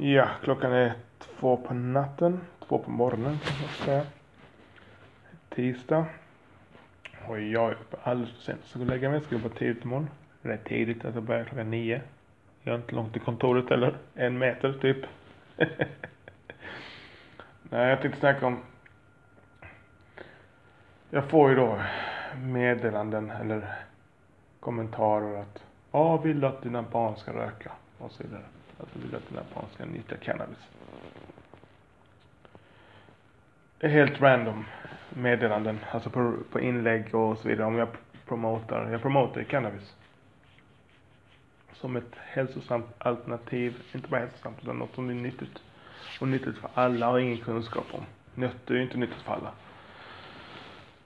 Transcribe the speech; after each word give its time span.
Ja, 0.00 0.28
klockan 0.42 0.72
är 0.72 0.94
två 1.18 1.56
på 1.56 1.74
natten. 1.74 2.40
Två 2.68 2.78
på 2.78 2.90
morgonen 2.90 3.38
kan 3.38 3.56
man 3.60 3.68
säga. 3.68 4.04
Tisdag. 5.48 6.06
Och 7.26 7.40
jag 7.40 7.70
är 7.70 7.72
uppe 7.72 7.96
alldeles 8.02 8.34
för 8.34 8.42
sent. 8.42 8.60
Så 8.64 8.78
jag 8.78 8.86
ska 8.86 8.94
lägga 8.94 9.10
mig. 9.10 9.20
Ska 9.20 9.34
jobba 9.34 9.48
tidigt 9.48 9.84
imorgon. 9.84 10.10
Rätt 10.42 10.64
tidigt. 10.64 11.04
Alltså 11.04 11.20
börjar 11.20 11.44
klockan 11.44 11.70
nio. 11.70 12.02
Jag 12.62 12.74
är 12.74 12.78
inte 12.78 12.94
långt 12.94 13.12
till 13.12 13.22
kontoret 13.22 13.70
eller 13.70 13.96
en 14.14 14.38
meter 14.38 14.72
typ. 14.72 15.06
Nej, 17.62 17.88
jag 17.88 18.00
tänkte 18.02 18.20
snacka 18.20 18.46
om. 18.46 18.58
Jag 21.10 21.24
får 21.24 21.50
ju 21.50 21.56
då 21.56 21.80
meddelanden 22.36 23.30
eller 23.30 23.74
kommentarer 24.60 25.40
att. 25.40 25.64
Ja, 25.92 26.16
vill 26.16 26.40
du 26.40 26.46
att 26.46 26.62
dina 26.62 26.82
barn 26.82 27.16
ska 27.16 27.32
röka? 27.32 27.72
Och 27.98 28.10
så 28.10 28.22
vidare. 28.22 28.42
Alltså, 28.80 28.98
att 28.98 29.02
du 29.02 29.08
vill 29.08 29.16
att 29.16 29.28
den 29.28 29.44
barn 29.54 29.64
ska 29.74 29.84
nyttja 29.84 30.16
cannabis. 30.16 30.58
Helt 33.80 34.20
random 34.20 34.64
meddelanden. 35.08 35.78
Alltså 35.90 36.10
på, 36.10 36.36
på 36.52 36.60
inlägg 36.60 37.14
och 37.14 37.38
så 37.38 37.48
vidare. 37.48 37.66
Om 37.66 37.78
jag 37.78 37.88
promotar. 38.26 38.90
Jag 38.90 39.02
promotar 39.02 39.42
cannabis. 39.42 39.94
Som 41.72 41.96
ett 41.96 42.14
hälsosamt 42.16 42.86
alternativ. 42.98 43.82
Inte 43.92 44.08
bara 44.08 44.20
hälsosamt 44.20 44.58
utan 44.62 44.76
något 44.76 44.94
som 44.94 45.10
är 45.10 45.14
nyttigt. 45.14 45.62
Och 46.20 46.28
nyttigt 46.28 46.58
för 46.58 46.70
alla 46.74 47.06
har 47.06 47.18
ingen 47.18 47.38
kunskap 47.38 47.86
om. 47.90 48.04
Nötter 48.34 48.74
är 48.74 48.78
ju 48.78 48.84
inte 48.84 48.98
nyttigt 48.98 49.22
för 49.22 49.32
alla. 49.32 49.52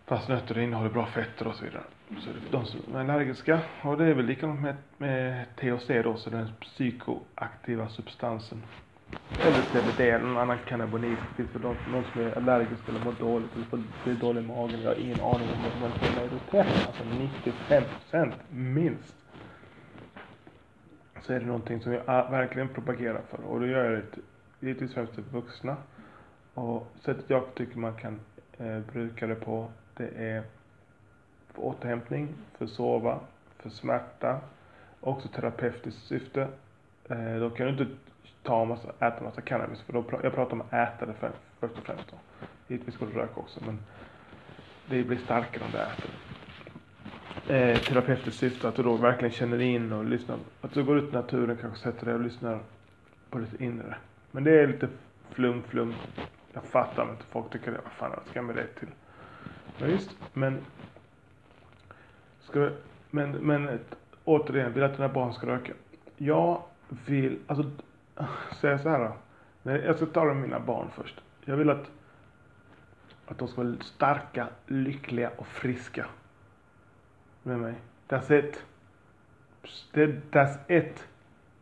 Fast 0.06 0.28
nötter 0.28 0.58
innehåller 0.58 0.90
bra 0.90 1.06
fetter 1.06 1.46
och 1.46 1.54
så 1.54 1.64
vidare. 1.64 1.82
Så 2.20 2.30
de 2.50 2.66
som 2.66 2.94
är 2.94 3.00
allergiska. 3.00 3.60
Och 3.82 3.98
det 3.98 4.04
är 4.04 4.14
väl 4.14 4.26
likadant 4.26 4.60
med, 4.60 4.76
med 4.98 5.46
THC 5.56 5.88
då, 6.04 6.16
så 6.16 6.30
den 6.30 6.48
psykoaktiva 6.60 7.88
substansen. 7.88 8.62
Eller 9.40 9.62
CBD 9.62 10.00
eller 10.00 10.26
någon 10.26 10.36
annan 10.36 10.58
cannabinoid. 10.68 11.16
Det 11.36 11.42
finns 11.42 11.54
väl 11.54 11.62
någon 11.62 12.04
som 12.12 12.22
är 12.22 12.36
allergisk 12.36 12.88
eller 12.88 13.04
mår 13.04 13.12
dåligt 13.12 13.56
eller 13.56 13.64
får 13.64 13.82
blir 14.04 14.14
dålig 14.14 14.42
i 14.42 14.46
magen. 14.46 14.80
Jag 14.82 14.90
har 14.90 15.00
ingen 15.00 15.20
aning 15.20 15.48
om 15.48 15.62
det. 15.62 15.80
Men 15.80 15.90
för 15.92 16.16
majoriteten, 16.16 16.86
alltså 16.86 17.04
95 17.04 17.82
procent 17.82 18.34
minst. 18.50 19.16
Så 21.20 21.32
är 21.32 21.40
det 21.40 21.46
någonting 21.46 21.80
som 21.80 21.92
jag 21.92 22.30
verkligen 22.30 22.68
propagerar 22.68 23.22
för. 23.30 23.44
Och 23.44 23.60
då 23.60 23.66
gör 23.66 23.90
jag 23.90 23.92
det 23.92 24.20
givetvis 24.66 24.94
främst 24.94 25.14
till 25.14 25.22
vuxna. 25.22 25.76
Och 26.54 26.92
sättet 27.00 27.24
jag 27.28 27.54
tycker 27.54 27.78
man 27.78 27.94
kan 27.94 28.20
eh, 28.58 28.78
bruka 28.92 29.26
det 29.26 29.34
på 29.34 29.68
det 29.96 30.08
är 30.16 30.42
för 31.54 31.62
återhämtning, 31.62 32.28
för 32.58 32.66
sova, 32.66 33.20
för 33.58 33.70
smärta, 33.70 34.40
också 35.00 35.28
terapeutiskt 35.28 36.06
syfte. 36.06 36.48
Eh, 37.08 37.34
då 37.40 37.50
kan 37.50 37.66
du 37.66 37.72
inte 37.72 37.86
ta 38.42 38.64
massa, 38.64 38.88
äta 38.98 39.24
massa 39.24 39.40
cannabis, 39.40 39.80
för 39.80 39.92
då, 39.92 40.04
jag 40.22 40.34
pratar 40.34 40.52
om 40.52 40.60
att 40.60 40.72
äta 40.72 41.06
det 41.06 41.14
först 41.60 41.78
och 41.78 41.84
främst 41.84 42.10
då. 42.10 42.46
Givetvis 42.68 42.96
går 42.96 43.06
det 43.06 43.18
röka 43.18 43.40
också, 43.40 43.60
men 43.66 43.78
det 44.88 45.02
blir 45.02 45.18
starkare 45.18 45.64
om 45.64 45.70
du 45.70 45.78
äter 45.78 46.10
eh, 47.48 47.78
terapeutiskt 47.78 48.40
syfte, 48.40 48.68
att 48.68 48.76
du 48.76 48.82
då 48.82 48.96
verkligen 48.96 49.32
känner 49.32 49.60
in 49.60 49.92
och 49.92 50.04
lyssnar. 50.04 50.38
Att 50.60 50.74
du 50.74 50.84
går 50.84 50.98
ut 50.98 51.10
i 51.10 51.12
naturen, 51.12 51.56
kanske 51.60 51.78
sätter 51.78 52.06
dig 52.06 52.14
och 52.14 52.20
lyssnar 52.20 52.58
på 53.30 53.38
ditt 53.38 53.60
inre. 53.60 53.96
Men 54.30 54.44
det 54.44 54.60
är 54.60 54.66
lite 54.66 54.88
flum, 55.30 55.62
flum. 55.68 55.94
Jag 56.52 56.64
fattar 56.64 57.10
inte 57.10 57.24
folk 57.30 57.52
tycker 57.52 57.70
det. 57.70 57.80
Vad 57.84 57.92
fan 57.92 58.20
ska 58.30 58.38
jag 58.38 58.44
med 58.44 58.56
det 58.56 58.66
till? 58.66 58.88
Ja, 59.78 59.86
visst, 59.86 60.10
men 60.32 60.58
Ska, 62.52 62.70
men, 63.10 63.30
men 63.30 63.78
återigen, 64.24 64.72
vill 64.72 64.82
att 64.82 64.96
dina 64.96 65.08
barn 65.08 65.32
ska 65.32 65.46
röka? 65.46 65.72
Jag 66.16 66.62
vill, 67.06 67.38
alltså, 67.46 67.70
säga 68.60 68.78
så 68.78 68.88
här 68.88 69.12
då. 69.62 69.70
Jag 69.70 69.96
ska 69.96 70.06
ta 70.06 70.24
det 70.24 70.34
med 70.34 70.42
mina 70.42 70.60
barn 70.60 70.88
först. 70.94 71.20
Jag 71.44 71.56
vill 71.56 71.70
att, 71.70 71.90
att 73.26 73.38
de 73.38 73.48
ska 73.48 73.62
vara 73.62 73.74
starka, 73.80 74.48
lyckliga 74.66 75.30
och 75.36 75.46
friska. 75.46 76.06
Med 77.42 77.58
mig. 77.58 77.74
That's 78.08 78.38
it. 78.38 78.64
That's 80.30 80.58
it. 80.68 81.08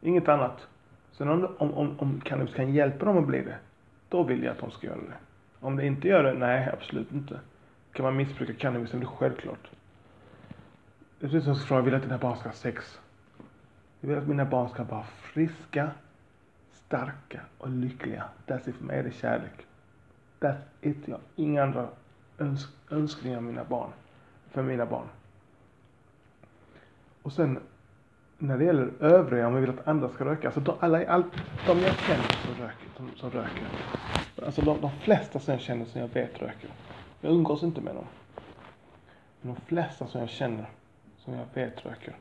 Inget 0.00 0.28
annat. 0.28 0.68
Sen 1.12 1.28
om, 1.28 1.48
om, 1.58 1.74
om, 1.74 1.98
om 1.98 2.20
cannabis 2.20 2.54
kan 2.54 2.74
hjälpa 2.74 3.04
dem 3.04 3.18
att 3.18 3.26
bli 3.26 3.42
det, 3.42 3.58
då 4.08 4.22
vill 4.22 4.42
jag 4.42 4.52
att 4.52 4.58
de 4.58 4.70
ska 4.70 4.86
göra 4.86 4.96
det. 4.96 5.18
Om 5.60 5.76
det 5.76 5.86
inte 5.86 6.08
gör 6.08 6.22
det, 6.22 6.32
nej 6.32 6.70
absolut 6.72 7.12
inte. 7.12 7.40
Kan 7.92 8.04
man 8.04 8.16
missbruka 8.16 8.54
cannabis, 8.54 8.90
det 8.90 8.98
är 8.98 9.04
självklart. 9.04 9.70
Det 11.20 11.26
är 11.26 11.30
precis 11.30 11.66
som 11.66 11.76
jag 11.76 11.82
vill 11.82 11.94
att 11.94 12.02
mina 12.02 12.18
barn 12.18 12.36
ska 12.36 12.48
ha 12.48 12.54
sex. 12.54 13.00
Jag 14.00 14.08
vill 14.08 14.18
att 14.18 14.28
mina 14.28 14.44
barn 14.44 14.68
ska 14.68 14.84
vara 14.84 15.02
friska, 15.02 15.90
starka 16.70 17.40
och 17.58 17.68
lyckliga. 17.68 18.24
That's 18.46 18.68
it, 18.68 18.76
för 18.76 18.84
mig 18.84 18.98
är 18.98 19.02
det 19.02 19.10
kärlek. 19.10 19.66
That's 20.40 20.60
it. 20.80 20.96
Jag 21.04 21.14
har 21.14 21.20
inga 21.36 21.62
andra 21.62 21.88
öns 22.38 22.68
önskningar 22.90 23.40
mina 23.40 23.64
barn. 23.64 23.90
För 24.50 24.62
mina 24.62 24.86
barn. 24.86 25.06
Och 27.22 27.32
sen 27.32 27.58
när 28.38 28.58
det 28.58 28.64
gäller 28.64 28.90
övriga, 29.00 29.46
om 29.46 29.54
vi 29.54 29.60
vill 29.60 29.70
att 29.70 29.88
andra 29.88 30.08
ska 30.08 30.24
röka. 30.24 30.48
Alltså 30.48 30.60
de, 30.60 30.76
alla, 30.80 31.06
all, 31.08 31.24
de 31.66 31.78
jag 31.78 31.96
känner 31.96 32.22
som 32.22 32.54
röker. 32.54 32.88
Som, 32.96 33.10
som 33.16 33.30
röker. 33.30 33.68
Alltså 34.44 34.62
de, 34.62 34.80
de 34.80 34.90
flesta 34.90 35.38
som 35.40 35.52
jag 35.52 35.60
känner 35.60 35.84
som 35.84 36.00
jag 36.00 36.08
vet 36.08 36.42
röker. 36.42 36.70
Jag 37.20 37.32
umgås 37.32 37.62
inte 37.62 37.80
med 37.80 37.94
dem. 37.94 38.06
Men 39.40 39.54
de 39.54 39.60
flesta 39.60 40.06
som 40.06 40.20
jag 40.20 40.30
känner 40.30 40.66
som 41.24 41.34
jag 41.34 41.46
vet 41.54 41.86
röker. 41.86 42.16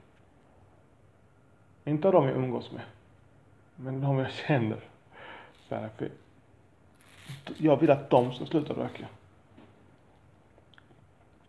Inte 1.86 2.08
av 2.08 2.14
dem 2.14 2.26
jag 2.26 2.36
umgås 2.36 2.72
med. 2.72 2.82
Men 3.76 4.02
de 4.02 4.18
jag 4.18 4.32
känner. 4.32 4.80
Så 5.68 5.76
här, 5.76 5.90
jag 7.58 7.78
vill 7.78 7.92
att 7.92 8.10
de 8.10 8.34
ska 8.34 8.46
sluta 8.46 8.74
röka. 8.74 9.08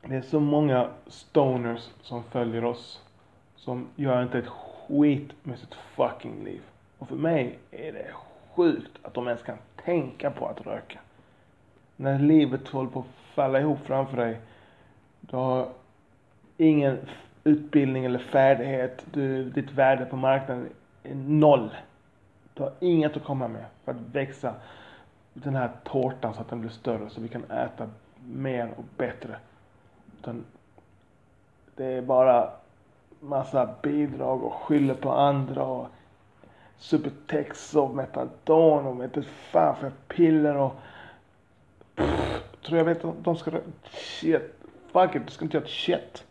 Det 0.03 0.17
är 0.17 0.23
så 0.23 0.41
många 0.41 0.91
stoners 1.07 1.89
som 2.03 2.25
följer 2.25 2.65
oss. 2.65 3.03
Som 3.57 3.89
gör 3.97 4.23
inte 4.23 4.39
ett 4.39 4.49
skit 4.49 5.31
med 5.43 5.59
sitt 5.59 5.75
fucking 5.75 6.45
liv. 6.45 6.63
Och 6.99 7.09
för 7.09 7.17
mig 7.17 7.59
är 7.71 7.93
det 7.93 8.13
sjukt 8.55 8.91
att 9.03 9.15
de 9.15 9.27
ens 9.27 9.43
kan 9.43 9.59
tänka 9.85 10.31
på 10.31 10.47
att 10.47 10.61
röka. 10.61 10.99
När 11.97 12.19
livet 12.19 12.69
håller 12.69 12.91
på 12.91 13.01
att 13.01 13.35
falla 13.35 13.61
ihop 13.61 13.79
framför 13.85 14.17
dig. 14.17 14.41
Du 15.21 15.37
har 15.37 15.69
ingen 16.57 16.99
utbildning 17.51 18.05
eller 18.05 18.19
färdighet. 18.19 19.07
Du, 19.13 19.51
ditt 19.51 19.73
värde 19.73 20.05
på 20.05 20.17
marknaden 20.17 20.69
är 21.03 21.15
noll. 21.15 21.71
Du 22.55 22.63
har 22.63 22.73
inget 22.81 23.17
att 23.17 23.25
komma 23.25 23.49
med 23.49 23.65
för 23.85 23.93
att 23.93 24.01
växa 24.13 24.55
den 25.35 25.57
här 25.57 25.71
tårtan 25.85 26.35
så 26.35 26.41
att 26.41 26.49
den 26.49 26.61
blir 26.61 26.71
större 26.71 27.11
så 27.11 27.21
vi 27.21 27.29
kan 27.29 27.45
äta 27.45 27.91
mer 28.27 28.71
och 28.77 28.85
bättre. 28.97 29.37
Utan 30.19 30.45
det 31.77 31.85
är 31.85 32.03
bara 32.03 32.51
massa 33.21 33.75
bidrag 33.83 34.45
och 34.45 34.53
skyller 34.53 34.95
på 34.95 35.13
andra 35.13 35.65
och 35.65 35.89
Subutex 36.79 37.75
och 37.75 37.95
Metadon 37.95 38.87
och 38.87 39.01
vet 39.01 39.27
fan 39.27 39.77
för 39.77 39.93
piller 40.09 40.57
och 40.57 40.73
pff, 41.95 42.43
tror 42.63 42.79
jag 42.79 42.85
vet 42.85 43.05
att 43.05 43.25
de 43.25 43.37
ska 43.37 43.51
shit, 43.91 44.43
fuck 44.93 45.15
it, 45.15 45.27
du 45.27 45.33
ska 45.33 45.45
inte 45.45 45.57
göra 45.57 45.65
ett 45.65 45.71
shit 45.71 46.25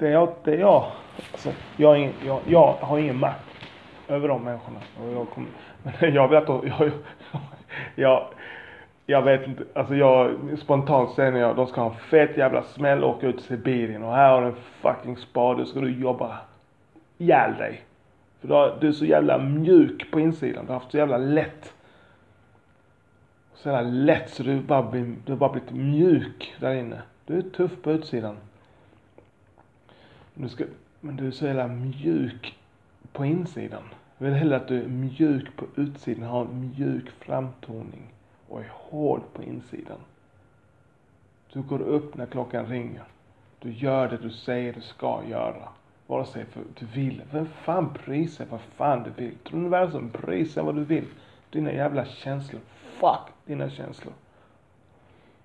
det 0.00 0.08
är 0.08 0.12
jag, 0.12 0.34
jag. 0.44 0.86
Alltså, 1.32 1.52
jag, 1.76 1.98
ingen, 1.98 2.12
jag, 2.26 2.40
jag 2.46 2.72
har 2.80 2.98
ingen 2.98 3.18
makt 3.18 3.46
över 4.08 4.28
de 4.28 4.44
människorna. 4.44 4.80
Jag, 5.14 5.28
kommer, 5.28 5.48
men 5.82 6.14
jag 6.14 6.28
vet 6.28 6.48
att 6.48 6.64
jag, 6.64 6.90
jag, 7.94 8.26
jag 9.06 9.22
vet 9.22 9.46
inte, 9.46 9.64
alltså 9.74 9.94
jag 9.94 10.36
spontant 10.58 11.10
säger 11.10 11.32
jag, 11.32 11.56
de 11.56 11.66
ska 11.66 11.80
ha 11.80 11.90
en 11.90 11.96
fet 11.96 12.36
jävla 12.36 12.62
smäll 12.62 13.04
och 13.04 13.16
åka 13.16 13.26
ut 13.26 13.36
till 13.36 13.46
Sibirien 13.46 14.02
och 14.02 14.14
här 14.14 14.30
har 14.30 14.40
du 14.40 14.46
en 14.46 14.56
fucking 14.80 15.16
spade 15.16 15.66
ska 15.66 15.80
du 15.80 16.00
jobba 16.00 16.38
ihjäl 17.18 17.54
dig. 17.58 17.80
För 18.40 18.48
du, 18.48 18.54
har, 18.54 18.76
du 18.80 18.88
är 18.88 18.92
så 18.92 19.04
jävla 19.04 19.38
mjuk 19.38 20.10
på 20.10 20.20
insidan, 20.20 20.64
du 20.66 20.72
har 20.72 20.80
haft 20.80 20.90
så 20.90 20.96
jävla 20.96 21.16
lätt. 21.16 21.74
Så 23.54 23.68
jävla 23.68 23.90
lätt 23.90 24.30
så 24.30 24.42
du 24.42 24.60
bara, 24.60 24.82
blir, 24.82 25.14
du 25.26 25.32
har 25.32 25.36
bara 25.36 25.52
blivit 25.52 25.70
mjuk 25.70 26.54
där 26.60 26.74
inne. 26.74 27.02
Du 27.26 27.38
är 27.38 27.42
tuff 27.42 27.82
på 27.82 27.92
utsidan. 27.92 28.36
Du 30.42 30.48
ska, 30.48 30.64
men 31.00 31.16
du 31.16 31.26
är 31.26 31.30
så 31.30 31.46
jävla 31.46 31.68
mjuk 31.68 32.58
på 33.12 33.24
insidan. 33.24 33.82
Jag 34.18 34.26
vill 34.26 34.34
hellre 34.34 34.56
att 34.56 34.68
du 34.68 34.82
är 34.82 34.88
mjuk 34.88 35.56
på 35.56 35.64
utsidan, 35.76 36.22
har 36.22 36.44
en 36.44 36.74
mjuk 36.76 37.10
framtoning 37.10 38.12
och 38.48 38.60
är 38.60 38.72
hård 38.72 39.22
på 39.32 39.42
insidan. 39.42 39.98
Du 41.52 41.62
går 41.62 41.80
upp 41.80 42.16
när 42.16 42.26
klockan 42.26 42.66
ringer. 42.66 43.04
Du 43.58 43.72
gör 43.72 44.08
det 44.08 44.16
du 44.16 44.30
säger 44.30 44.72
du 44.72 44.80
ska 44.80 45.20
göra. 45.28 45.68
Vare 46.06 46.26
sig 46.26 46.44
för 46.44 46.62
du 46.78 46.86
vill. 46.86 47.22
Vem 47.32 47.46
fan 47.46 47.92
bryr 48.04 48.26
sig 48.26 48.46
vad 48.50 48.60
fan 48.60 49.02
du 49.02 49.10
vill? 49.10 49.34
Tror 49.34 49.60
universum 49.60 50.10
bryr 50.10 50.44
sig 50.44 50.62
vad 50.62 50.74
du 50.74 50.84
vill? 50.84 51.06
Dina 51.50 51.72
jävla 51.72 52.04
känslor. 52.04 52.60
Fuck 53.00 53.34
dina 53.44 53.70
känslor. 53.70 54.14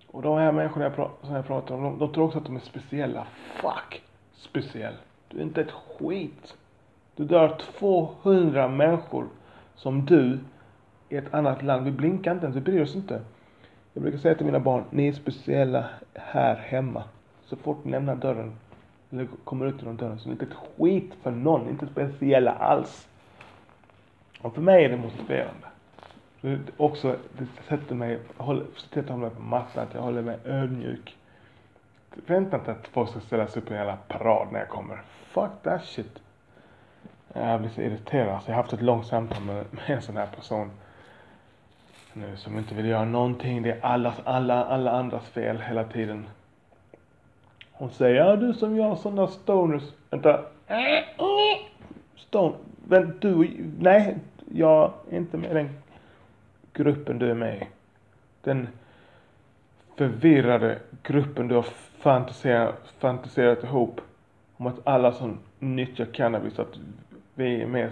Och 0.07 0.21
de 0.21 0.37
här 0.37 0.51
människorna 0.51 0.85
jag 0.85 1.09
som 1.21 1.35
jag 1.35 1.47
pratar 1.47 1.75
om, 1.75 1.83
de, 1.83 1.99
de 1.99 2.13
tror 2.13 2.25
också 2.25 2.37
att 2.37 2.45
de 2.45 2.55
är 2.55 2.59
speciella. 2.59 3.27
Fuck 3.61 4.01
speciell. 4.37 4.93
Du 5.27 5.37
är 5.37 5.41
inte 5.41 5.61
ett 5.61 5.71
skit. 5.71 6.57
Du 7.15 7.25
dör 7.25 7.57
200 7.79 8.67
människor 8.67 9.27
som 9.75 10.05
du 10.05 10.39
i 11.09 11.15
ett 11.15 11.33
annat 11.33 11.63
land. 11.63 11.85
Vi 11.85 11.91
blinkar 11.91 12.31
inte 12.31 12.45
ens, 12.45 12.55
vi 12.57 12.61
bryr 12.61 12.81
oss 12.81 12.95
inte. 12.95 13.21
Jag 13.93 14.03
brukar 14.03 14.17
säga 14.17 14.35
till 14.35 14.45
mina 14.45 14.59
barn, 14.59 14.83
ni 14.89 15.07
är 15.07 15.13
speciella 15.13 15.85
här 16.13 16.55
hemma. 16.55 17.03
Så 17.45 17.55
fort 17.55 17.85
ni 17.85 17.91
lämnar 17.91 18.15
dörren, 18.15 18.55
eller 19.11 19.27
kommer 19.43 19.65
ut 19.65 19.75
genom 19.79 19.97
dörren, 19.97 20.19
så 20.19 20.25
är 20.25 20.27
ni 20.27 20.33
inte 20.33 20.45
ett 20.45 20.77
skit 20.77 21.13
för 21.23 21.31
någon, 21.31 21.69
inte 21.69 21.87
speciella 21.87 22.51
alls. 22.51 23.07
Och 24.41 24.55
för 24.55 24.61
mig 24.61 24.85
är 24.85 24.89
det 24.89 24.97
motiverande. 24.97 25.67
Det 26.41 26.59
också, 26.77 27.15
det 27.37 27.47
sätter 27.67 27.95
mig, 27.95 28.19
håller, 28.37 28.65
sätter 28.93 29.15
mig 29.15 29.29
på 29.29 29.41
mattan, 29.41 29.83
att 29.83 29.93
jag 29.93 30.01
håller 30.01 30.21
mig 30.21 30.37
ödmjuk. 30.45 31.17
Vänta 32.27 32.57
inte 32.57 32.71
att 32.71 32.87
folk 32.87 33.09
ska 33.09 33.19
ställa 33.19 33.47
sig 33.47 33.61
upp 33.61 33.71
i 33.71 33.73
en 33.73 33.79
jävla 33.79 33.97
parad 34.07 34.47
när 34.51 34.59
jag 34.59 34.69
kommer. 34.69 35.01
Fuck 35.27 35.51
that 35.63 35.83
shit. 35.83 36.19
Jag 37.33 37.59
blir 37.59 37.69
så 37.69 37.81
irriterad. 37.81 38.43
Så 38.43 38.51
jag 38.51 38.55
har 38.55 38.61
haft 38.61 38.73
ett 38.73 38.81
långt 38.81 39.07
samtal 39.07 39.43
med, 39.43 39.65
med 39.71 39.89
en 39.89 40.01
sån 40.01 40.17
här 40.17 40.27
person 40.27 40.71
nu 42.13 42.37
som 42.37 42.57
inte 42.57 42.75
vill 42.75 42.85
göra 42.85 43.05
någonting. 43.05 43.61
Det 43.61 43.71
är 43.71 43.85
allas, 43.85 44.15
alla, 44.23 44.65
alla 44.65 44.91
andras 44.91 45.27
fel 45.27 45.61
hela 45.61 45.83
tiden. 45.83 46.25
Hon 47.71 47.89
säger, 47.89 48.15
ja 48.15 48.35
du 48.35 48.53
som 48.53 48.75
gör 48.75 48.95
sådana 48.95 49.27
stoners. 49.27 49.83
Vänta. 50.09 50.45
Stone. 52.15 52.55
Vänta, 52.87 53.17
du, 53.19 53.63
nej, 53.79 54.17
jag 54.51 54.93
är 55.09 55.17
inte 55.17 55.37
med 55.37 55.51
i 55.51 55.53
den 55.53 55.69
gruppen 56.73 57.19
du 57.19 57.29
är 57.29 57.35
med 57.35 57.55
i. 57.57 57.67
Den 58.41 58.67
förvirrade 59.95 60.79
gruppen 61.03 61.47
du 61.47 61.55
har 61.55 61.65
fantiserat, 61.99 62.93
fantiserat 62.99 63.63
ihop 63.63 64.01
om 64.57 64.67
att 64.67 64.87
alla 64.87 65.11
som 65.11 65.37
nyttjar 65.59 66.05
cannabis, 66.05 66.59
att 66.59 66.79
vi 67.33 67.61
är 67.61 67.67
med 67.67 67.91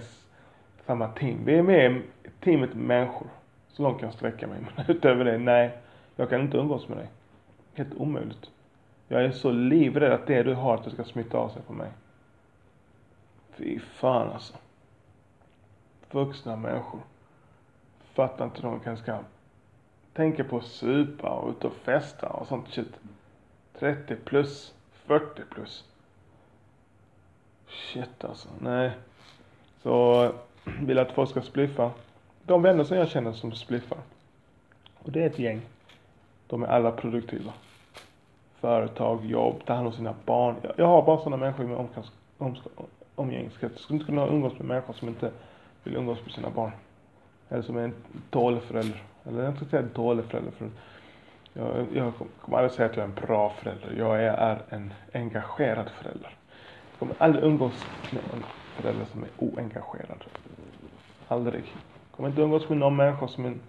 samma 0.85 1.07
team. 1.07 1.45
Vi 1.45 1.57
är 1.57 1.63
med 1.63 1.91
i 2.23 2.29
teamet 2.44 2.73
människor. 2.73 3.27
Så 3.67 3.83
långt 3.83 4.00
kan 4.00 4.07
jag 4.07 4.13
sträcka 4.13 4.47
mig. 4.47 4.57
Men 4.75 4.85
utöver 4.88 5.25
det, 5.25 5.38
nej. 5.38 5.77
Jag 6.15 6.29
kan 6.29 6.41
inte 6.41 6.57
umgås 6.57 6.88
med 6.88 6.97
dig. 6.97 7.07
Helt 7.73 7.94
omöjligt. 7.95 8.50
Jag 9.07 9.25
är 9.25 9.31
så 9.31 9.51
livrädd 9.51 10.11
att 10.11 10.27
det 10.27 10.44
du 10.44 10.53
har, 10.53 10.75
att 10.75 10.83
det 10.83 10.91
ska 10.91 11.03
smitta 11.03 11.38
av 11.38 11.49
sig 11.49 11.61
på 11.61 11.73
mig. 11.73 11.89
Fy 13.51 13.79
fan 13.79 14.29
alltså. 14.29 14.53
Vuxna 16.11 16.56
människor. 16.56 16.99
Fattar 18.13 18.45
inte 18.45 18.61
hur 18.61 18.69
de 18.69 18.79
kanske 18.79 19.03
ska 19.03 19.19
tänka 20.13 20.44
på 20.44 20.57
att 20.57 20.65
supa 20.65 21.29
och 21.29 21.49
ut 21.49 21.63
och 21.63 21.73
festa 21.73 22.29
och 22.29 22.47
sånt 22.47 22.67
shit. 22.69 22.99
30 23.79 24.15
plus, 24.15 24.73
40 25.05 25.41
plus. 25.49 25.83
Shit 27.67 28.23
alltså, 28.23 28.49
nej. 28.59 28.91
Så 29.83 30.31
vill 30.81 30.99
att 30.99 31.11
folk 31.11 31.29
ska 31.29 31.41
spliffa. 31.41 31.91
De 32.43 32.61
vänner 32.61 32.83
som 32.83 32.97
jag 32.97 33.09
känner 33.09 33.33
som 33.33 33.51
spliffar. 33.51 33.97
Och 35.03 35.11
det 35.11 35.23
är 35.23 35.27
ett 35.27 35.39
gäng. 35.39 35.61
De 36.47 36.63
är 36.63 36.67
alla 36.67 36.91
produktiva. 36.91 37.53
Företag, 38.59 39.25
jobb, 39.25 39.65
tar 39.65 39.75
hand 39.75 39.87
om 39.87 39.93
sina 39.93 40.15
barn. 40.25 40.55
Jag, 40.77 40.87
har 40.87 41.01
bara 41.01 41.17
sådana 41.17 41.37
människor 41.37 41.65
i 41.65 41.67
min 41.67 41.77
omkrets, 41.77 42.11
om, 42.37 42.55
umgängeskrets. 43.17 43.73
Jag 43.75 43.81
skulle 43.81 43.97
inte 43.97 44.05
kunna 44.05 44.27
umgås 44.27 44.53
med 44.53 44.67
människor 44.67 44.93
som 44.93 45.07
inte 45.07 45.31
vill 45.83 45.95
umgås 45.95 46.19
med 46.25 46.33
sina 46.33 46.49
barn. 46.49 46.71
Eller 47.49 47.61
som 47.61 47.77
är 47.77 47.83
en 47.83 47.93
dålig 48.29 48.61
förälder. 48.61 49.03
Eller 49.23 49.43
jag 49.43 49.55
ska 49.55 49.65
säga 49.65 49.81
dålig 49.81 50.25
förälder. 50.25 50.51
För 50.51 50.69
jag, 51.53 51.85
jag 51.94 52.13
kommer 52.41 52.57
aldrig 52.57 52.71
säga 52.71 52.89
att 52.89 52.95
jag 52.95 53.03
är 53.03 53.09
en 53.09 53.27
bra 53.27 53.50
förälder. 53.50 53.94
Jag 53.97 54.23
är, 54.23 54.33
är 54.33 54.61
en 54.69 54.94
engagerad 55.13 55.89
förälder. 55.89 56.35
Jag 56.91 57.00
kommer 57.00 57.15
aldrig 57.17 57.44
umgås 57.44 57.85
med 58.11 58.21
en 58.33 58.44
förälder 58.75 59.05
som 59.05 59.23
är 59.23 59.29
oengagerad. 59.38 60.23
Aldrig. 61.27 61.63
Jag 61.63 62.15
kommer 62.15 62.29
inte 62.29 62.41
umgås 62.41 62.69
med 62.69 62.77
någon 62.77 62.95
människa 62.95 63.27
som, 63.27 63.45
en, 63.45 63.59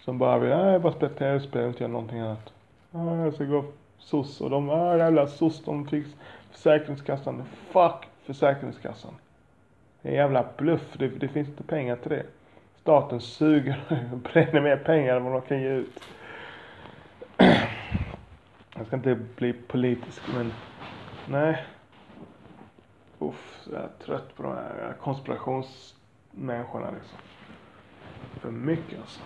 som 0.00 0.18
bara 0.18 0.38
vill, 0.38 0.52
äh, 0.52 0.58
nej, 0.58 0.78
bara 0.78 0.92
spela 0.92 1.14
tv-spel 1.14 1.62
och 1.62 1.68
inte 1.68 1.82
göra 1.82 1.92
någonting 1.92 2.18
annat. 2.18 2.52
Äh, 2.94 3.24
jag 3.24 3.34
ska 3.34 3.44
gå 3.44 3.64
SOS 3.98 4.40
och 4.40 4.50
de, 4.50 4.70
ah, 4.70 4.96
jävla 4.96 5.26
SOS, 5.26 5.64
de 5.64 5.86
fick 5.88 6.06
Försäkringskassan. 6.50 7.42
Fuck 7.70 8.08
Försäkringskassan. 8.24 9.14
Det 10.02 10.08
är 10.08 10.12
en 10.12 10.18
jävla 10.18 10.44
bluff. 10.56 10.96
Det, 10.98 11.08
det 11.08 11.28
finns 11.28 11.48
inte 11.48 11.62
pengar 11.62 11.96
till 11.96 12.10
det. 12.10 12.22
Staten 12.80 13.20
suger 13.20 13.80
och 14.12 14.18
bränner 14.18 14.60
mer 14.60 14.76
pengar 14.76 15.16
än 15.16 15.24
vad 15.24 15.32
de 15.32 15.42
kan 15.42 15.60
ge 15.60 15.68
ut. 15.68 16.00
Jag 18.78 18.86
ska 18.86 18.96
inte 18.96 19.14
bli 19.14 19.52
politisk 19.52 20.22
men 20.34 20.52
nej. 21.28 21.66
Uff, 23.18 23.66
jag 23.72 23.82
är 23.82 23.88
trött 24.04 24.36
på 24.36 24.42
de 24.42 24.52
här 24.52 24.94
konspirationsmänniskorna 25.00 26.90
liksom. 26.90 27.18
För 28.40 28.50
mycket 28.50 29.00
alltså. 29.00 29.22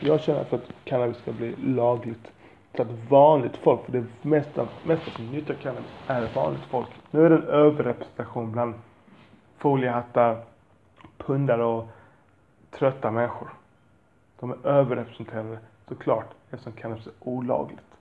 Jag 0.00 0.20
känner 0.20 0.44
för 0.44 0.56
att 0.56 0.70
cannabis 0.84 1.16
ska 1.16 1.32
bli 1.32 1.56
lagligt. 1.56 2.32
Så 2.76 2.82
att 2.82 2.90
vanligt 3.08 3.56
folk, 3.56 3.84
för 3.84 3.92
det 3.92 4.04
mesta, 4.22 4.68
mesta 4.82 5.10
som 5.10 5.26
nyttjar 5.30 5.54
cannabis 5.54 5.90
är 6.06 6.28
vanligt 6.34 6.64
folk. 6.64 6.88
Nu 7.10 7.26
är 7.26 7.30
det 7.30 7.36
en 7.36 7.46
överrepresentation 7.46 8.52
bland 8.52 8.74
foliehattar, 9.58 10.44
pundare 11.18 11.64
och 11.64 11.88
trötta 12.70 13.10
människor. 13.10 13.48
De 14.40 14.50
är 14.50 14.66
överrepresenterade 14.66 15.58
såklart 15.88 16.30
eftersom 16.50 16.72
cannabis 16.72 17.06
är 17.06 17.12
olagligt. 17.20 17.91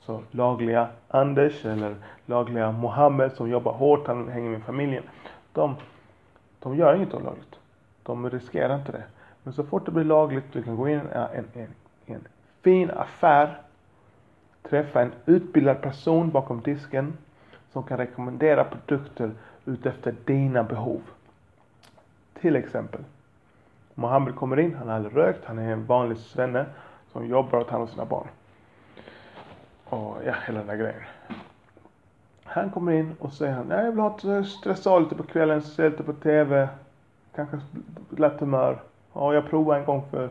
Så 0.00 0.22
lagliga 0.30 0.88
Anders 1.08 1.64
eller 1.64 1.96
lagliga 2.26 2.72
Mohammed 2.72 3.32
som 3.32 3.50
jobbar 3.50 3.72
hårt, 3.72 4.06
han 4.06 4.28
hänger 4.28 4.50
med 4.50 4.62
familjen. 4.62 5.02
De, 5.52 5.74
de 6.58 6.76
gör 6.76 6.94
inget 6.94 7.14
olagligt. 7.14 7.58
De 8.02 8.30
riskerar 8.30 8.74
inte 8.74 8.92
det. 8.92 9.04
Men 9.42 9.52
så 9.52 9.64
fort 9.64 9.84
det 9.84 9.90
blir 9.90 10.04
lagligt, 10.04 10.52
du 10.52 10.62
kan 10.62 10.76
gå 10.76 10.88
in 10.88 10.98
i 10.98 11.00
en, 11.34 11.44
en, 11.54 11.74
en 12.06 12.28
fin 12.62 12.90
affär, 12.90 13.58
träffa 14.62 15.02
en 15.02 15.12
utbildad 15.26 15.82
person 15.82 16.30
bakom 16.30 16.60
disken 16.60 17.16
som 17.72 17.82
kan 17.82 17.98
rekommendera 17.98 18.64
produkter 18.64 19.30
utefter 19.64 20.14
dina 20.24 20.62
behov. 20.62 21.02
Till 22.40 22.56
exempel, 22.56 23.00
Mohammed 23.94 24.34
kommer 24.34 24.58
in, 24.58 24.74
han 24.74 24.88
har 24.88 24.94
aldrig 24.94 25.16
rökt, 25.16 25.44
han 25.44 25.58
är 25.58 25.72
en 25.72 25.86
vanlig 25.86 26.18
svenne 26.18 26.66
som 27.12 27.26
jobbar 27.26 27.58
och 27.58 27.66
tar 27.66 27.72
hand 27.72 27.82
om 27.82 27.88
sina 27.88 28.04
barn. 28.04 28.28
Och 29.88 30.16
ja, 30.24 30.34
hela 30.46 30.58
den 30.58 30.66
där 30.66 30.76
grejen. 30.76 31.02
Han 32.44 32.70
kommer 32.70 32.92
in 32.92 33.16
och 33.20 33.32
säger 33.32 33.52
han, 33.52 33.70
jag 33.70 33.90
vill 33.90 34.00
ha 34.00 34.16
ett 34.40 34.46
stressal 34.46 35.02
lite 35.02 35.14
på 35.14 35.22
kvällen, 35.22 35.62
se 35.62 35.88
lite 35.88 36.02
på 36.02 36.12
TV, 36.12 36.68
kanske 37.34 37.60
lätt 38.16 38.40
humör. 38.40 38.78
Ja, 39.12 39.34
jag 39.34 39.50
provade 39.50 39.80
en 39.80 39.86
gång 39.86 40.02
för 40.10 40.30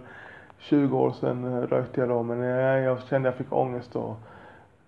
20 0.57 0.97
år 0.97 1.12
sedan 1.12 1.43
eh, 1.43 1.62
rökte 1.62 2.00
jag 2.00 2.09
då 2.09 2.24
men 2.24 2.41
eh, 2.41 2.47
jag, 2.47 2.81
jag 2.81 3.03
kände 3.03 3.29
jag 3.29 3.35
fick 3.35 3.53
ångest 3.53 3.95
och 3.95 4.17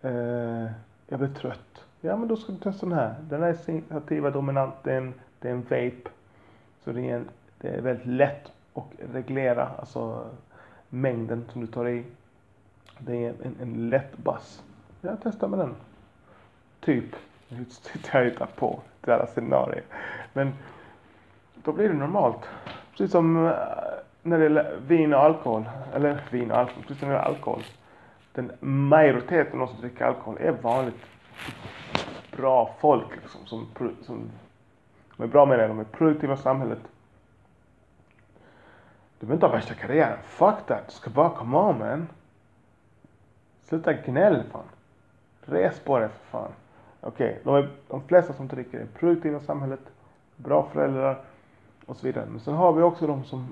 eh, 0.02 0.66
jag 1.08 1.20
blev 1.20 1.34
trött. 1.34 1.86
Ja 2.02 2.18
men 2.18 2.28
då 2.28 2.36
ska 2.36 2.52
du 2.52 2.60
testa 2.60 2.86
den 2.86 2.98
här. 2.98 3.16
Den 3.30 3.44
här 3.44 3.50
är 3.50 3.54
sensitiva 3.54 4.30
dominanten, 4.30 4.82
det 4.84 4.92
är 4.92 4.98
en, 4.98 5.14
det 5.40 5.48
är 5.48 5.52
en 5.52 5.62
vape. 5.62 6.10
Så 6.84 6.92
det 6.92 7.10
är, 7.10 7.16
en, 7.16 7.30
det 7.58 7.68
är 7.68 7.82
väldigt 7.82 8.08
lätt 8.08 8.52
att 8.74 8.84
reglera, 9.14 9.68
alltså 9.80 10.26
mängden 10.90 11.46
som 11.52 11.62
du 11.62 11.68
tar 11.68 11.88
i. 11.88 12.04
Det 13.00 13.26
är 13.26 13.30
en, 13.44 13.56
en 13.62 13.90
lätt 13.90 14.18
bass. 14.18 14.64
Jag 15.02 15.18
testar 15.24 15.48
med 15.48 15.60
den. 15.60 15.76
Typ. 16.80 17.16
Nu 17.50 17.66
sitter 17.70 18.20
jag 18.20 18.26
hittar 18.30 18.46
på 18.46 18.80
det 19.02 19.12
här 19.12 19.26
scenarier. 19.26 19.84
Men 20.34 20.54
då 21.56 21.72
blir 21.72 21.90
det 21.90 21.96
normalt. 21.96 22.50
Precis 22.92 23.12
som 23.12 23.46
eh, 23.46 23.54
när 24.22 24.38
det 24.38 24.44
gäller 24.44 24.80
vin 24.88 25.14
och 25.14 25.20
alkohol. 25.20 25.70
Eller 25.94 26.24
vin 26.32 26.52
och 26.52 26.58
alkohol. 26.58 26.84
Precis 26.84 27.00
som 27.00 27.10
när 27.10 27.16
det 27.16 27.22
gäller 27.22 27.36
alkohol. 27.36 27.64
Den 28.34 28.52
majoriteten 28.60 29.62
av 29.62 29.68
de 29.68 29.74
som 29.74 29.82
dricker 29.82 30.06
alkohol 30.06 30.38
är 30.40 30.52
vanligt 30.52 31.06
bra 32.38 32.76
folk 32.80 33.16
liksom. 33.16 33.46
Som, 33.46 33.68
som, 34.06 34.30
de 35.18 35.24
är 35.24 35.28
bra 35.28 35.46
med 35.46 35.60
det. 35.60 35.68
De 35.68 35.80
är 35.80 35.84
produktiva 35.84 36.34
i 36.34 36.38
samhället. 36.38 36.82
Du 39.20 39.26
behöver 39.26 39.34
inte 39.34 39.46
ha 39.46 39.54
värsta 39.54 39.74
karriären. 39.74 40.18
Fuck 40.24 40.66
that. 40.68 40.88
Du 40.88 40.94
ska 40.94 41.10
bara 41.10 41.30
come 41.30 41.58
on 41.58 41.80
man. 41.80 42.08
Sluta 43.68 43.94
gnäll 43.94 44.44
fan. 44.52 44.66
Res 45.42 45.80
på 45.80 46.00
dig 46.00 46.10
för 46.10 46.40
fan. 46.40 46.52
Okej, 47.02 47.40
okay, 47.44 47.62
de, 47.62 47.70
de 47.88 48.08
flesta 48.08 48.34
som 48.34 48.48
dricker 48.48 48.80
är 48.80 48.86
produktiva 48.86 49.38
i 49.38 49.42
samhället. 49.42 49.80
Bra 50.36 50.70
föräldrar 50.74 51.24
och 51.86 51.98
så 51.98 52.08
vidare. 52.08 52.26
Men 52.26 52.40
sen 52.40 52.54
har 52.54 52.74
vi 52.74 52.82
också 52.82 53.08
de 53.08 53.24
som, 53.24 53.48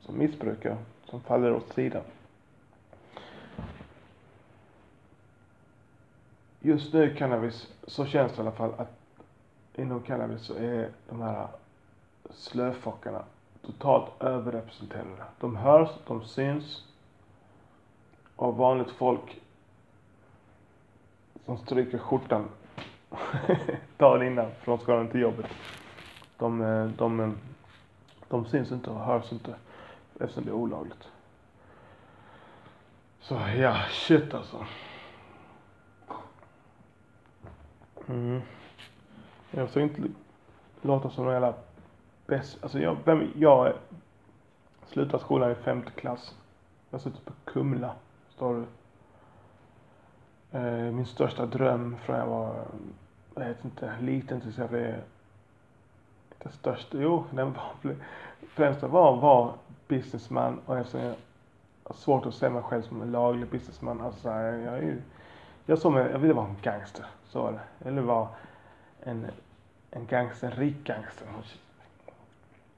som 0.00 0.18
missbrukar, 0.18 0.76
som 1.04 1.20
faller 1.20 1.52
åt 1.52 1.72
sidan. 1.74 2.02
Just 6.60 6.92
nu 6.92 7.14
cannabis, 7.14 7.72
så 7.86 8.06
känns 8.06 8.32
det 8.32 8.38
i 8.38 8.40
alla 8.40 8.52
fall 8.52 8.72
att 8.76 8.98
inom 9.74 10.00
cannabis 10.00 10.42
så 10.42 10.54
är 10.54 10.88
de 11.08 11.22
här 11.22 11.48
slöfockarna 12.30 13.22
totalt 13.62 14.22
överrepresenterade. 14.22 15.24
De 15.40 15.56
hörs, 15.56 15.90
de 16.06 16.24
syns 16.24 16.84
av 18.36 18.56
vanligt 18.56 18.90
folk 18.90 19.40
som 21.48 21.58
stryker 21.58 21.98
skjortan 21.98 22.48
dagen 23.96 24.26
innan 24.26 24.50
för 24.50 24.72
de 24.72 24.78
ska 24.80 24.96
den 24.96 25.08
till 25.08 25.20
jobbet. 25.20 25.46
De, 26.38 26.62
eh, 26.62 26.86
de, 26.86 27.20
eh, 27.20 27.30
de 28.28 28.46
syns 28.46 28.72
inte 28.72 28.90
och 28.90 29.00
hörs 29.00 29.32
inte 29.32 29.54
eftersom 30.20 30.44
det 30.44 30.50
är 30.50 30.54
olagligt. 30.54 31.08
Så 33.20 33.34
ja, 33.56 33.76
shit 33.90 34.34
alltså. 34.34 34.66
Mm. 38.08 38.40
Jag 39.50 39.70
ska 39.70 39.80
inte 39.80 40.02
låta 40.82 41.10
som 41.10 41.24
någon 41.24 41.32
jävla 41.32 41.54
bäst. 42.26 42.58
Alltså 42.62 42.78
jag, 42.78 42.96
vem, 43.04 43.32
jag 43.36 43.72
slutade 44.86 45.22
skolan 45.22 45.52
i 45.52 45.54
femte 45.54 45.90
klass. 45.90 46.34
Jag 46.90 46.98
har 46.98 47.02
suttit 47.02 47.24
på 47.24 47.32
Kumla. 47.44 47.94
Står 48.28 48.54
det. 48.54 48.66
Eh, 50.52 50.62
min 50.92 51.06
största 51.06 51.46
dröm 51.46 51.96
från 52.04 52.16
jag 52.16 52.26
var, 52.26 52.54
jag 53.34 53.44
vet 53.44 53.64
inte, 53.64 53.94
liten 54.00 54.40
tills 54.40 54.58
jag 54.58 54.68
blev, 54.68 54.94
inte 56.32 56.56
största, 56.56 56.98
jo, 57.00 57.24
den 57.30 57.52
var, 57.52 57.94
främsta 58.48 58.88
var 58.88 59.14
att 59.14 59.22
vara 59.22 59.52
businessman 59.88 60.60
och 60.66 60.78
eftersom 60.78 61.00
jag 61.00 61.14
har 61.84 61.94
svårt 61.94 62.26
att 62.26 62.34
se 62.34 62.48
mig 62.48 62.62
själv 62.62 62.82
som 62.82 63.02
en 63.02 63.12
laglig 63.12 63.48
businessman, 63.48 64.00
alltså 64.00 64.20
så 64.20 64.30
här, 64.30 64.52
jag 64.52 64.74
är 64.74 64.82
ju, 64.82 65.02
jag 65.66 65.78
såg 65.78 65.92
mig, 65.92 66.10
jag 66.10 66.18
ville 66.18 66.34
vara 66.34 66.46
en 66.46 66.56
gangster, 66.62 67.06
så 67.28 67.42
var 67.42 67.52
det. 67.52 67.60
Jag 67.78 67.90
ville 67.90 68.00
vara 68.00 68.28
en, 69.00 69.26
en 69.90 70.06
gangster, 70.06 70.46
en 70.46 70.56
rik 70.56 70.84
gangster. 70.84 71.26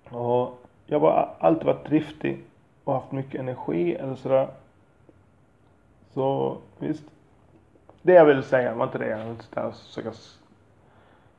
Och 0.08 0.58
jag 0.86 1.00
har 1.00 1.34
alltid 1.38 1.66
varit 1.66 1.86
driftig 1.86 2.44
och 2.84 2.94
haft 2.94 3.12
mycket 3.12 3.40
energi 3.40 3.94
eller 3.94 4.14
sådär. 4.14 4.48
Så 6.14 6.56
visst, 6.78 7.04
det 8.02 8.12
jag 8.12 8.25
vill 8.25 8.42
säga 8.42 8.75
var 8.75 8.85
inte 8.87 8.99
det, 8.99 9.09
jag 9.09 9.19
vill 9.19 9.28
inte 9.28 9.45
där 9.54 9.66
och 9.66 9.75
försöka 9.75 10.12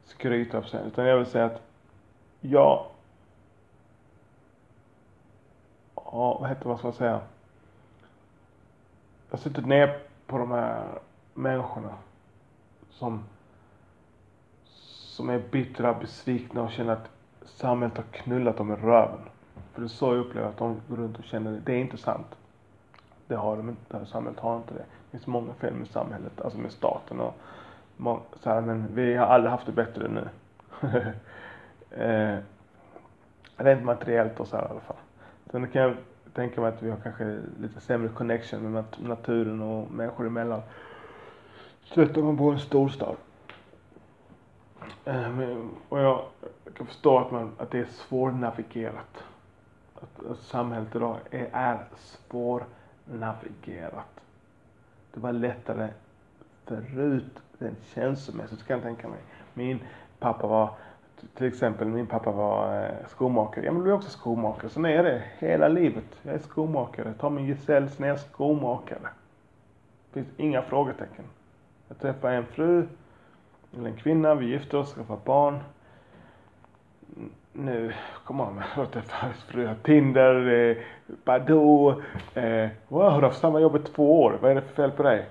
skryta 0.03 0.61
på 0.61 0.67
sig, 0.67 0.87
utan 0.87 1.05
jag 1.05 1.17
vill 1.17 1.25
säga 1.25 1.45
att 1.45 1.61
jag 2.41 2.85
ja, 5.95 6.37
vad 6.41 6.49
heter 6.49 6.69
vad 6.69 6.77
ska 6.77 6.87
jag 6.87 6.95
säga? 6.95 7.21
Jag 9.29 9.37
har 9.37 9.37
suttit 9.37 9.65
ner 9.65 9.99
på 10.27 10.37
de 10.37 10.51
här 10.51 10.99
människorna 11.33 11.93
som 12.89 13.23
som 15.11 15.29
är 15.29 15.39
bittra, 15.51 15.93
besvikna 15.93 16.61
och 16.61 16.71
känner 16.71 16.93
att 16.93 17.09
samhället 17.45 17.97
har 17.97 18.03
knullat 18.03 18.57
dem 18.57 18.71
i 18.71 18.75
röven. 18.75 19.19
För 19.73 19.81
det 19.81 19.85
är 19.85 19.89
så 19.89 20.05
jag 20.05 20.17
upplever 20.25 20.49
att 20.49 20.57
de 20.57 20.81
går 20.89 20.95
runt 20.95 21.17
och 21.19 21.23
känner 21.23 21.51
det. 21.51 21.59
Det 21.59 21.73
är 21.73 21.79
inte 21.79 21.97
sant. 21.97 22.35
Det 23.31 23.37
har 23.37 23.57
de 23.57 23.69
inte. 23.69 24.05
Samhället 24.05 24.39
har 24.39 24.57
inte 24.57 24.73
det. 24.73 24.79
Det 24.79 25.11
finns 25.11 25.27
många 25.27 25.53
fel 25.53 25.73
med 25.73 25.87
samhället, 25.87 26.41
alltså 26.41 26.59
med 26.59 26.71
staten 26.71 27.19
och 27.19 27.33
så 28.43 28.49
här, 28.49 28.61
men 28.61 28.87
vi 28.95 29.15
har 29.15 29.25
aldrig 29.25 29.51
haft 29.51 29.65
det 29.65 29.71
bättre 29.71 30.07
nu. 30.07 30.29
eh, 32.05 32.37
rent 33.55 33.83
materiellt 33.83 34.39
och 34.39 34.47
så 34.47 34.55
här 34.55 34.63
i 34.63 34.69
alla 34.69 34.79
fall. 34.79 34.95
Sen 35.51 35.67
kan 35.67 35.81
jag 35.81 35.95
tänka 36.33 36.61
mig 36.61 36.69
att 36.69 36.83
vi 36.83 36.89
har 36.89 36.97
kanske 36.97 37.39
lite 37.59 37.81
sämre 37.81 38.09
connection 38.09 38.71
med 38.71 38.83
naturen 38.99 39.61
och 39.61 39.91
människor 39.91 40.27
emellan. 40.27 40.61
Särskilt 41.83 42.17
om 42.17 42.25
man 42.25 42.35
bor 42.35 42.53
i 42.53 42.55
en 42.55 42.59
storstad. 42.59 43.15
Eh, 45.05 45.57
och 45.89 45.99
jag 45.99 46.25
kan 46.77 46.87
förstå 46.87 47.19
att, 47.19 47.31
man, 47.31 47.51
att 47.57 47.71
det 47.71 47.79
är 47.79 47.85
svårnavigerat. 47.85 49.23
Att, 49.95 50.25
att 50.31 50.39
samhället 50.39 50.95
idag 50.95 51.17
är, 51.31 51.49
är 51.51 51.79
Navigerat. 53.11 54.21
Det 55.13 55.19
var 55.19 55.31
lättare 55.31 55.89
förut, 56.65 57.39
rent 57.59 57.85
känslomässigt 57.93 58.63
kan 58.63 58.75
jag 58.75 58.83
tänka 58.83 59.07
mig. 59.07 59.19
Min 59.53 59.79
pappa 60.19 60.47
var, 60.47 60.69
till 61.33 61.47
exempel 61.47 61.87
min 61.87 62.07
pappa 62.07 62.31
var 62.31 62.83
eh, 62.83 63.07
skomakare. 63.07 63.65
Ja 63.65 63.71
men 63.71 63.83
du 63.83 63.89
är 63.89 63.93
också 63.93 64.09
skomakare. 64.09 64.69
Så 64.69 64.85
är 64.85 65.03
det 65.03 65.23
hela 65.37 65.67
livet. 65.67 66.19
Jag 66.21 66.35
är 66.35 66.39
skomakare. 66.39 67.13
Ta 67.13 67.29
min 67.29 67.45
gesäll, 67.45 67.89
sen 67.89 68.05
är 68.05 68.15
skomakare. 68.15 69.09
Det 70.13 70.23
finns 70.23 70.39
inga 70.39 70.61
frågetecken. 70.61 71.25
Jag 71.87 71.99
träffar 71.99 72.31
en 72.31 72.45
fru, 72.45 72.87
eller 73.77 73.89
en 73.89 73.97
kvinna, 73.97 74.35
vi 74.35 74.45
gifter 74.45 74.77
oss, 74.77 74.93
skaffar 74.93 75.19
barn. 75.25 75.59
Nu, 77.53 77.93
kom 78.23 78.41
on, 78.41 78.61
vad 78.77 78.91
träffar 78.91 79.29
fru, 79.47 79.69
Tinder, 79.83 80.47
eh, 80.47 80.77
Badoo. 81.23 82.01
Eh, 82.33 82.69
wow, 82.87 83.11
har 83.11 83.21
du 83.21 83.27
haft 83.27 83.39
samma 83.39 83.59
jobb 83.59 83.75
i 83.75 83.79
två 83.79 84.23
år? 84.23 84.37
Vad 84.41 84.51
är 84.51 84.55
det 84.55 84.61
för 84.61 84.75
fel 84.75 84.91
på 84.91 85.03
dig? 85.03 85.25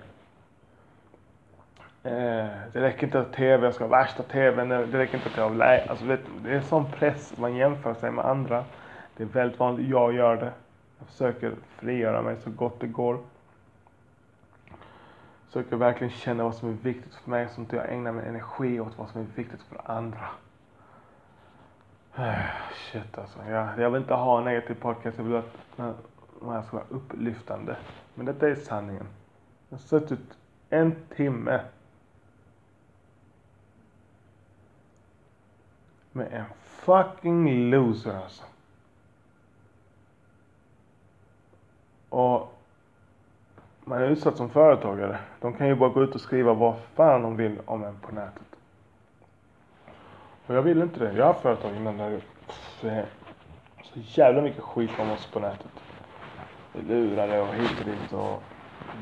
Eh, 2.02 2.46
det 2.72 2.80
räcker 2.80 3.06
inte 3.06 3.20
att 3.20 3.32
TV, 3.32 3.66
jag 3.66 3.74
ska 3.74 3.84
ha 3.84 3.88
värsta 3.88 4.22
TVn, 4.22 4.68
det 4.68 4.98
räcker 4.98 5.14
inte 5.18 5.28
att 5.30 5.36
jag 5.36 5.50
har 5.50 5.84
alltså 5.88 6.04
vet, 6.04 6.20
Det 6.44 6.50
är 6.50 6.60
sån 6.60 6.92
press, 6.92 7.34
man 7.38 7.56
jämför 7.56 7.94
sig 7.94 8.10
med 8.10 8.24
andra. 8.24 8.64
Det 9.16 9.22
är 9.22 9.26
väldigt 9.26 9.58
vanligt, 9.58 9.88
jag 9.88 10.14
gör 10.14 10.36
det. 10.36 10.52
Jag 10.98 11.08
försöker 11.08 11.52
frigöra 11.76 12.22
mig 12.22 12.36
så 12.36 12.50
gott 12.50 12.80
det 12.80 12.86
går. 12.86 13.18
Försöker 15.46 15.76
verkligen 15.76 16.10
känna 16.10 16.44
vad 16.44 16.54
som 16.54 16.68
är 16.68 16.72
viktigt 16.72 17.14
för 17.14 17.30
mig 17.30 17.48
så 17.48 17.62
att 17.62 17.72
jag 17.72 17.92
ägnar 17.92 18.12
min 18.12 18.24
energi 18.24 18.80
åt 18.80 18.98
vad 18.98 19.08
som 19.08 19.20
är 19.20 19.26
viktigt 19.34 19.62
för 19.62 19.90
andra. 19.90 20.28
Äh, 22.20 22.44
shit 22.74 23.18
alltså. 23.18 23.38
Jag, 23.48 23.78
jag 23.78 23.90
vill 23.90 24.00
inte 24.00 24.14
ha 24.14 24.38
en 24.38 24.44
negativ 24.44 24.74
podcast. 24.74 25.18
Jag 25.18 25.24
vill 25.24 25.36
att 25.36 25.56
den 25.76 25.94
här 26.50 26.62
ska 26.62 26.76
vara 26.76 26.86
upplyftande. 26.88 27.76
Men 28.14 28.26
detta 28.26 28.48
är 28.48 28.54
sanningen. 28.54 29.06
Jag 29.68 29.76
har 29.76 29.82
suttit 29.82 30.38
en 30.70 30.94
timme 31.16 31.60
med 36.12 36.32
en 36.32 36.44
fucking 36.64 37.70
loser 37.70 38.14
alltså. 38.14 38.42
Och 42.08 42.54
man 43.84 44.02
är 44.02 44.08
utsatt 44.08 44.36
som 44.36 44.50
företagare. 44.50 45.18
De 45.40 45.52
kan 45.54 45.66
ju 45.66 45.74
bara 45.74 45.90
gå 45.90 46.02
ut 46.02 46.14
och 46.14 46.20
skriva 46.20 46.54
vad 46.54 46.76
fan 46.94 47.22
de 47.22 47.36
vill 47.36 47.60
om 47.64 47.84
en 47.84 47.98
på 48.00 48.14
nätet. 48.14 48.49
Och 50.50 50.56
jag 50.56 50.62
vill 50.62 50.82
inte 50.82 51.00
det. 51.00 51.12
Jag 51.12 51.26
har 51.26 51.34
företag 51.34 51.76
innan 51.76 51.96
där 51.96 52.20
det 52.80 53.06
så 53.82 54.00
jävla 54.20 54.42
mycket 54.42 54.62
skit 54.62 54.90
om 54.98 55.10
oss 55.10 55.26
på 55.26 55.40
nätet. 55.40 55.70
Vi 56.72 56.82
lurade 56.82 57.40
och 57.40 57.54
hit 57.54 57.70
och 57.80 57.84
dit 57.84 58.12
och 58.12 58.42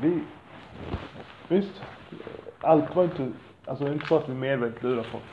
vi, 0.01 0.23
visst, 1.47 1.83
allt 2.61 2.95
var 2.95 3.03
inte, 3.03 3.31
alltså 3.65 3.83
det 3.83 3.89
är 3.89 3.93
inte 3.93 4.07
så 4.07 4.17
att 4.17 4.29
vi 4.29 4.33
medvetet 4.33 4.83
lurar 4.83 5.03
folk. 5.03 5.23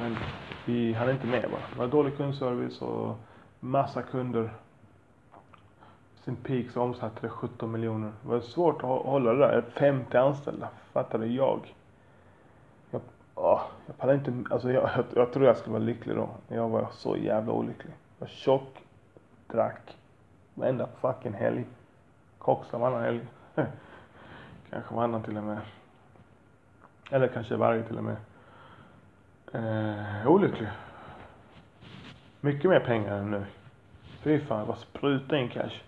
Men 0.00 0.16
vi 0.64 0.92
hade 0.92 1.12
inte 1.12 1.26
med 1.26 1.50
bara. 1.50 1.60
Det 1.72 1.78
var 1.78 1.86
dålig 1.86 2.16
kundservice 2.16 2.82
och 2.82 3.16
massa 3.60 4.02
kunder. 4.02 4.50
Sin 6.24 6.36
peak 6.36 6.70
så 6.70 6.82
omsatte 6.82 7.18
det 7.20 7.28
17 7.28 7.72
miljoner. 7.72 8.12
Det 8.22 8.28
var 8.28 8.40
svårt 8.40 8.76
att 8.76 9.04
hålla 9.06 9.32
det 9.32 9.38
där. 9.38 9.64
50 9.74 10.16
anställda, 10.16 10.68
fattade 10.92 11.26
jag. 11.26 11.60
Jag, 13.38 13.44
åh, 13.44 13.62
jag 13.86 13.98
pallar 13.98 14.14
inte, 14.14 14.32
alltså 14.50 14.72
jag, 14.72 14.90
jag, 14.96 15.04
jag 15.14 15.32
tror 15.32 15.46
jag 15.46 15.56
skulle 15.56 15.72
vara 15.72 15.84
lycklig 15.84 16.16
då. 16.16 16.28
Men 16.48 16.58
jag 16.58 16.68
var 16.68 16.88
så 16.92 17.16
jävla 17.16 17.52
olycklig. 17.52 17.92
Jag 18.18 18.26
var 18.26 18.32
tjock, 18.32 18.84
drack 19.46 19.96
varenda 20.54 20.88
fucking 21.00 21.32
helg. 21.32 21.64
Koksade 22.38 22.80
varannan 22.80 23.02
helg. 23.02 23.20
kanske 24.70 24.94
varannan 24.94 25.22
till 25.22 25.36
och 25.36 25.42
med. 25.42 25.58
Eller 27.10 27.28
kanske 27.28 27.56
varje 27.56 27.82
till 27.82 27.98
och 27.98 28.04
med. 28.04 28.16
Eh, 29.52 30.30
olycklig. 30.30 30.68
Mycket 32.40 32.70
mer 32.70 32.80
pengar 32.80 33.16
än 33.16 33.30
nu. 33.30 33.44
Fy 34.22 34.40
fan, 34.40 34.66
vad 34.66 34.78
spruta 34.78 35.38
in 35.38 35.48
cash. 35.48 35.82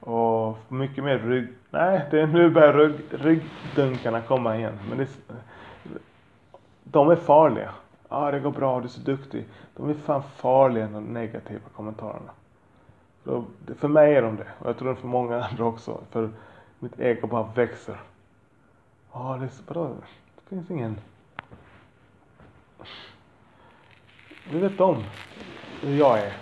Och 0.00 0.58
mycket 0.68 1.04
mer 1.04 1.18
rygg... 1.18 1.48
Nej, 1.70 2.06
det 2.10 2.20
är 2.20 2.26
nu 2.26 2.50
börjar 2.50 2.72
rygg, 2.72 3.00
ryggdunkarna 3.10 4.20
komma 4.20 4.56
igen. 4.56 4.78
Men 4.88 4.98
det, 4.98 5.08
de 6.92 7.10
är 7.10 7.16
farliga. 7.16 7.74
Ja, 8.08 8.16
ah, 8.16 8.30
det 8.30 8.40
går 8.40 8.50
bra, 8.50 8.80
du 8.80 8.84
är 8.84 8.88
så 8.88 9.00
duktig. 9.00 9.44
De 9.76 9.90
är 9.90 9.94
fan 9.94 10.22
farliga, 10.22 10.88
de 10.88 11.04
negativa 11.04 11.68
kommentarerna. 11.76 12.30
För, 13.24 13.44
för 13.78 13.88
mig 13.88 14.14
är 14.14 14.22
de 14.22 14.36
det. 14.36 14.48
Och 14.58 14.68
jag 14.68 14.78
tror 14.78 14.88
det 14.88 14.94
är 14.94 15.00
för 15.00 15.08
många 15.08 15.44
andra 15.44 15.64
också. 15.64 16.00
För 16.10 16.30
mitt 16.78 17.00
ego 17.00 17.26
bara 17.26 17.42
växer. 17.54 18.00
Ja, 19.12 19.20
ah, 19.20 19.36
det 19.36 19.44
är 19.44 19.48
så 19.48 19.62
bra. 19.62 19.88
Det 20.34 20.48
finns 20.48 20.70
ingen... 20.70 20.96
Du 24.50 24.58
vet 24.58 24.80
om 24.80 25.04
hur 25.82 25.96
jag 25.96 26.18
är. 26.18 26.36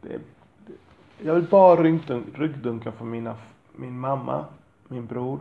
Det 0.00 0.14
är 0.14 0.20
jag 1.20 1.34
vill 1.34 1.48
bara 1.48 1.82
ryggdunka 2.34 2.92
för 2.92 3.04
mina, 3.04 3.36
min 3.72 3.98
mamma, 3.98 4.44
min 4.88 5.06
bror, 5.06 5.40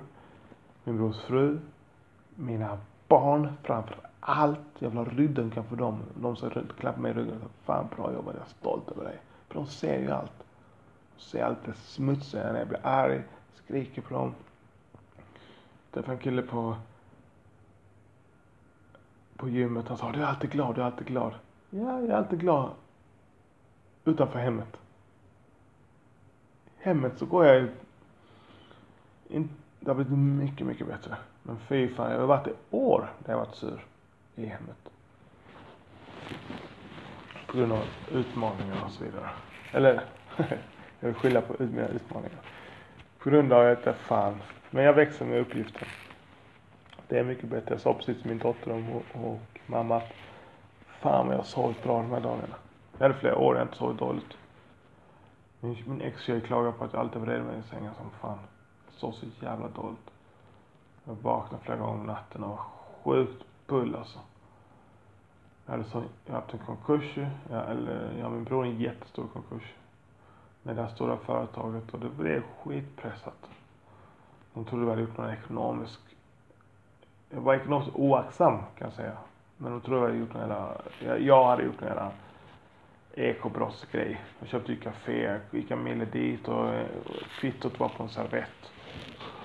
min 0.83 0.97
brors 0.97 1.21
fru, 1.21 1.59
mina 2.35 2.77
barn 3.07 3.53
framför 3.63 3.95
allt. 4.19 4.59
Jag 4.79 4.89
vill 4.89 4.97
ha 4.97 5.05
ryggdunkan 5.05 5.63
för 5.63 5.75
dem. 5.75 5.99
De 6.15 6.35
som 6.35 6.49
klappar 6.79 7.01
mig 7.01 7.11
i 7.11 7.13
ryggen. 7.13 7.41
Fan 7.63 7.87
bra 7.95 8.13
jobbat, 8.13 8.35
jag 8.35 8.43
är 8.43 8.49
stolt 8.49 8.91
över 8.91 9.03
dig. 9.03 9.19
För 9.47 9.55
de 9.55 9.67
ser 9.67 9.99
ju 9.99 10.11
allt. 10.11 10.45
De 11.15 11.21
ser 11.21 11.43
allt 11.43 11.65
det 11.65 11.73
smutsiga 11.73 12.51
när 12.51 12.59
jag 12.59 12.67
blir 12.67 12.85
arg, 12.85 13.23
skriker 13.53 14.01
på 14.01 14.13
dem. 14.13 14.33
Träffade 15.91 16.17
en 16.17 16.23
kille 16.23 16.41
på 16.41 16.75
på 19.35 19.49
gymmet. 19.49 19.87
Han 19.87 19.97
sa, 19.97 20.11
du 20.11 20.21
är 20.21 20.25
alltid 20.25 20.49
glad, 20.49 20.75
du 20.75 20.81
är 20.81 20.85
alltid 20.85 21.07
glad. 21.07 21.33
Ja, 21.69 21.99
jag 21.99 22.09
är 22.09 22.13
alltid 22.13 22.39
glad 22.39 22.69
utanför 24.05 24.39
hemmet 24.39 24.77
hemmet 26.87 27.17
så 27.17 27.25
går 27.25 27.45
jag 27.45 27.67
in, 29.29 29.49
det 29.79 29.89
har 29.89 29.95
blivit 29.95 30.17
mycket, 30.17 30.67
mycket 30.67 30.87
bättre. 30.87 31.17
Men 31.47 31.57
fy 31.59 31.87
fan, 31.87 32.11
jag 32.11 32.19
har 32.19 32.27
varit 32.27 32.47
i 32.47 32.53
år 32.71 33.09
där 33.19 33.33
jag 33.33 33.39
varit 33.39 33.55
sur 33.55 33.85
i 34.35 34.45
hemmet. 34.45 34.89
På 37.47 37.57
grund 37.57 37.71
av 37.71 37.83
utmaningar 38.11 38.83
och 38.85 38.91
så 38.91 39.03
vidare. 39.03 39.29
Eller, 39.71 40.03
jag 40.99 41.07
vill 41.07 41.13
skylla 41.13 41.41
på 41.41 41.55
mina 41.59 41.87
utmaningar. 41.87 42.39
På 43.19 43.29
grund 43.29 43.53
av 43.53 43.71
att 43.71 43.85
jag 43.85 43.95
fan. 43.95 44.41
Men 44.69 44.83
jag 44.83 44.93
växer 44.93 45.25
med 45.25 45.39
uppgiften. 45.39 45.87
Det 47.07 47.19
är 47.19 47.23
mycket 47.23 47.49
bättre. 47.49 47.73
Jag 47.73 47.81
sa 47.81 47.93
precis 47.93 48.21
till 48.21 48.29
min 48.29 48.39
dotter 48.39 48.71
och, 48.71 49.25
och 49.25 49.39
mamma 49.65 49.97
att 49.97 50.13
fan 50.99 51.25
vad 51.25 51.33
jag 51.33 51.39
har 51.39 51.45
sovit 51.45 51.83
bra 51.83 51.97
de 51.97 52.11
här 52.11 52.21
dagarna. 52.21 52.55
Jag 52.97 53.07
hade 53.07 53.19
flera 53.19 53.37
år 53.37 53.55
jag 53.55 53.65
inte 53.65 53.77
sovit 53.77 53.99
dåligt. 53.99 54.37
Min, 55.59 55.77
min 55.85 56.01
ex-tjej 56.01 56.41
klagar 56.41 56.71
på 56.71 56.83
att 56.83 56.93
jag 56.93 56.99
alltid 56.99 57.21
vred 57.21 57.43
mig 57.43 57.59
i 57.59 57.69
sängen 57.69 57.93
som 57.93 58.09
fan. 58.21 58.39
Jag 58.85 58.93
sov 58.93 59.11
så 59.11 59.25
jävla 59.41 59.67
dåligt. 59.67 60.11
Jag 61.07 61.15
vaknade 61.21 61.63
flera 61.63 61.77
gånger 61.77 61.99
om 61.99 62.05
natten 62.05 62.43
och 62.43 62.49
var 62.49 62.59
sjukt 63.03 63.45
bull 63.67 63.95
alltså. 63.95 64.19
Jag 65.65 65.71
hade 65.71 65.83
så, 65.83 66.03
jag 66.25 66.33
hade 66.33 66.41
haft 66.41 66.53
en 66.53 66.59
konkurs 66.59 67.17
ju. 67.17 67.27
Jag, 67.49 67.71
eller, 67.71 68.17
jag 68.19 68.31
min 68.31 68.43
bror 68.43 68.65
en 68.65 68.79
jättestor 68.79 69.27
konkurs. 69.33 69.73
Med 70.63 70.75
det 70.75 70.81
här 70.81 70.89
stora 70.89 71.17
företaget 71.17 71.93
och 71.93 71.99
det 71.99 72.09
blev 72.09 72.43
skitpressat. 72.63 73.49
De 74.53 74.65
trodde 74.65 74.83
vi 74.83 74.89
hade 74.89 75.01
gjort 75.01 75.17
någon 75.17 75.29
ekonomisk 75.29 75.99
jag 77.29 77.41
var 77.41 77.55
ekonomiskt 77.55 77.95
oaktsam 77.95 78.57
kan 78.57 78.87
jag 78.87 78.93
säga. 78.93 79.17
Men 79.57 79.71
de 79.71 79.81
trodde 79.81 80.01
vi 80.01 80.07
hade 80.07 80.19
gjort 80.19 80.33
någon 80.33 80.41
jävla, 80.41 80.81
jag 81.19 81.45
hade 81.45 81.63
gjort 81.63 81.81
någon 81.81 81.89
jävla 81.89 82.11
ekobrottsgrej. 83.13 84.21
Jag 84.39 84.49
köpte 84.49 84.71
ju 84.71 84.79
café, 84.79 85.39
gick 85.51 85.71
en 85.71 85.83
mille 85.83 86.05
dit 86.05 86.47
eh, 86.47 86.53
och 86.53 86.73
kvittot 87.39 87.79
var 87.79 87.89
på 87.89 88.03
en 88.03 88.09
servett. 88.09 88.71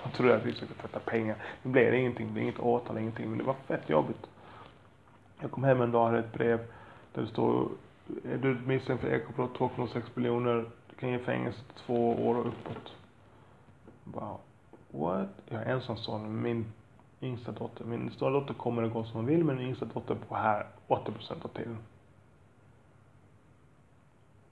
Jag 0.02 0.12
trodde 0.12 0.36
att 0.36 0.44
vi 0.44 0.52
skulle 0.52 0.74
tvätta 0.74 0.98
pengar. 0.98 1.36
Nu 1.62 1.70
blev 1.70 1.92
det 1.92 1.98
ingenting, 1.98 2.34
det 2.34 2.40
är 2.40 2.42
inget 2.42 2.58
åtal, 2.58 2.98
ingenting. 2.98 3.28
Men 3.28 3.38
det 3.38 3.44
var 3.44 3.56
fett 3.66 3.90
jobbigt. 3.90 4.26
Jag 5.40 5.50
kom 5.50 5.64
hem 5.64 5.80
en 5.80 5.92
dag 5.92 6.02
och 6.02 6.06
hade 6.06 6.18
ett 6.18 6.32
brev 6.32 6.58
där 7.14 7.22
det 7.22 7.28
står 7.28 7.68
är 8.24 8.38
du 8.38 8.58
misstänkt 8.66 9.00
för 9.00 9.08
ekobrott 9.08 9.58
2,6 9.58 10.02
miljoner. 10.14 10.64
Du 10.90 10.96
kan 10.96 11.08
ge 11.08 11.18
fängelse 11.18 11.60
två 11.86 12.28
år 12.28 12.34
och 12.34 12.46
uppåt. 12.46 12.92
Bara, 14.04 14.36
what? 14.90 15.28
Jag 15.48 15.62
är 15.62 15.74
ensamstående. 15.74 16.28
med 16.28 16.42
Min 16.42 16.72
yngsta 17.20 17.52
dotter. 17.52 17.84
Min 17.84 18.10
stora 18.10 18.30
dotter 18.30 18.54
kommer 18.54 18.82
och 18.82 18.92
går 18.92 19.04
som 19.04 19.16
hon 19.16 19.26
vill, 19.26 19.44
men 19.44 19.56
min 19.56 19.66
yngsta 19.66 19.84
dotter 19.84 20.16
bor 20.28 20.36
här 20.36 20.66
80% 20.88 21.44
av 21.44 21.48
tiden. 21.48 21.78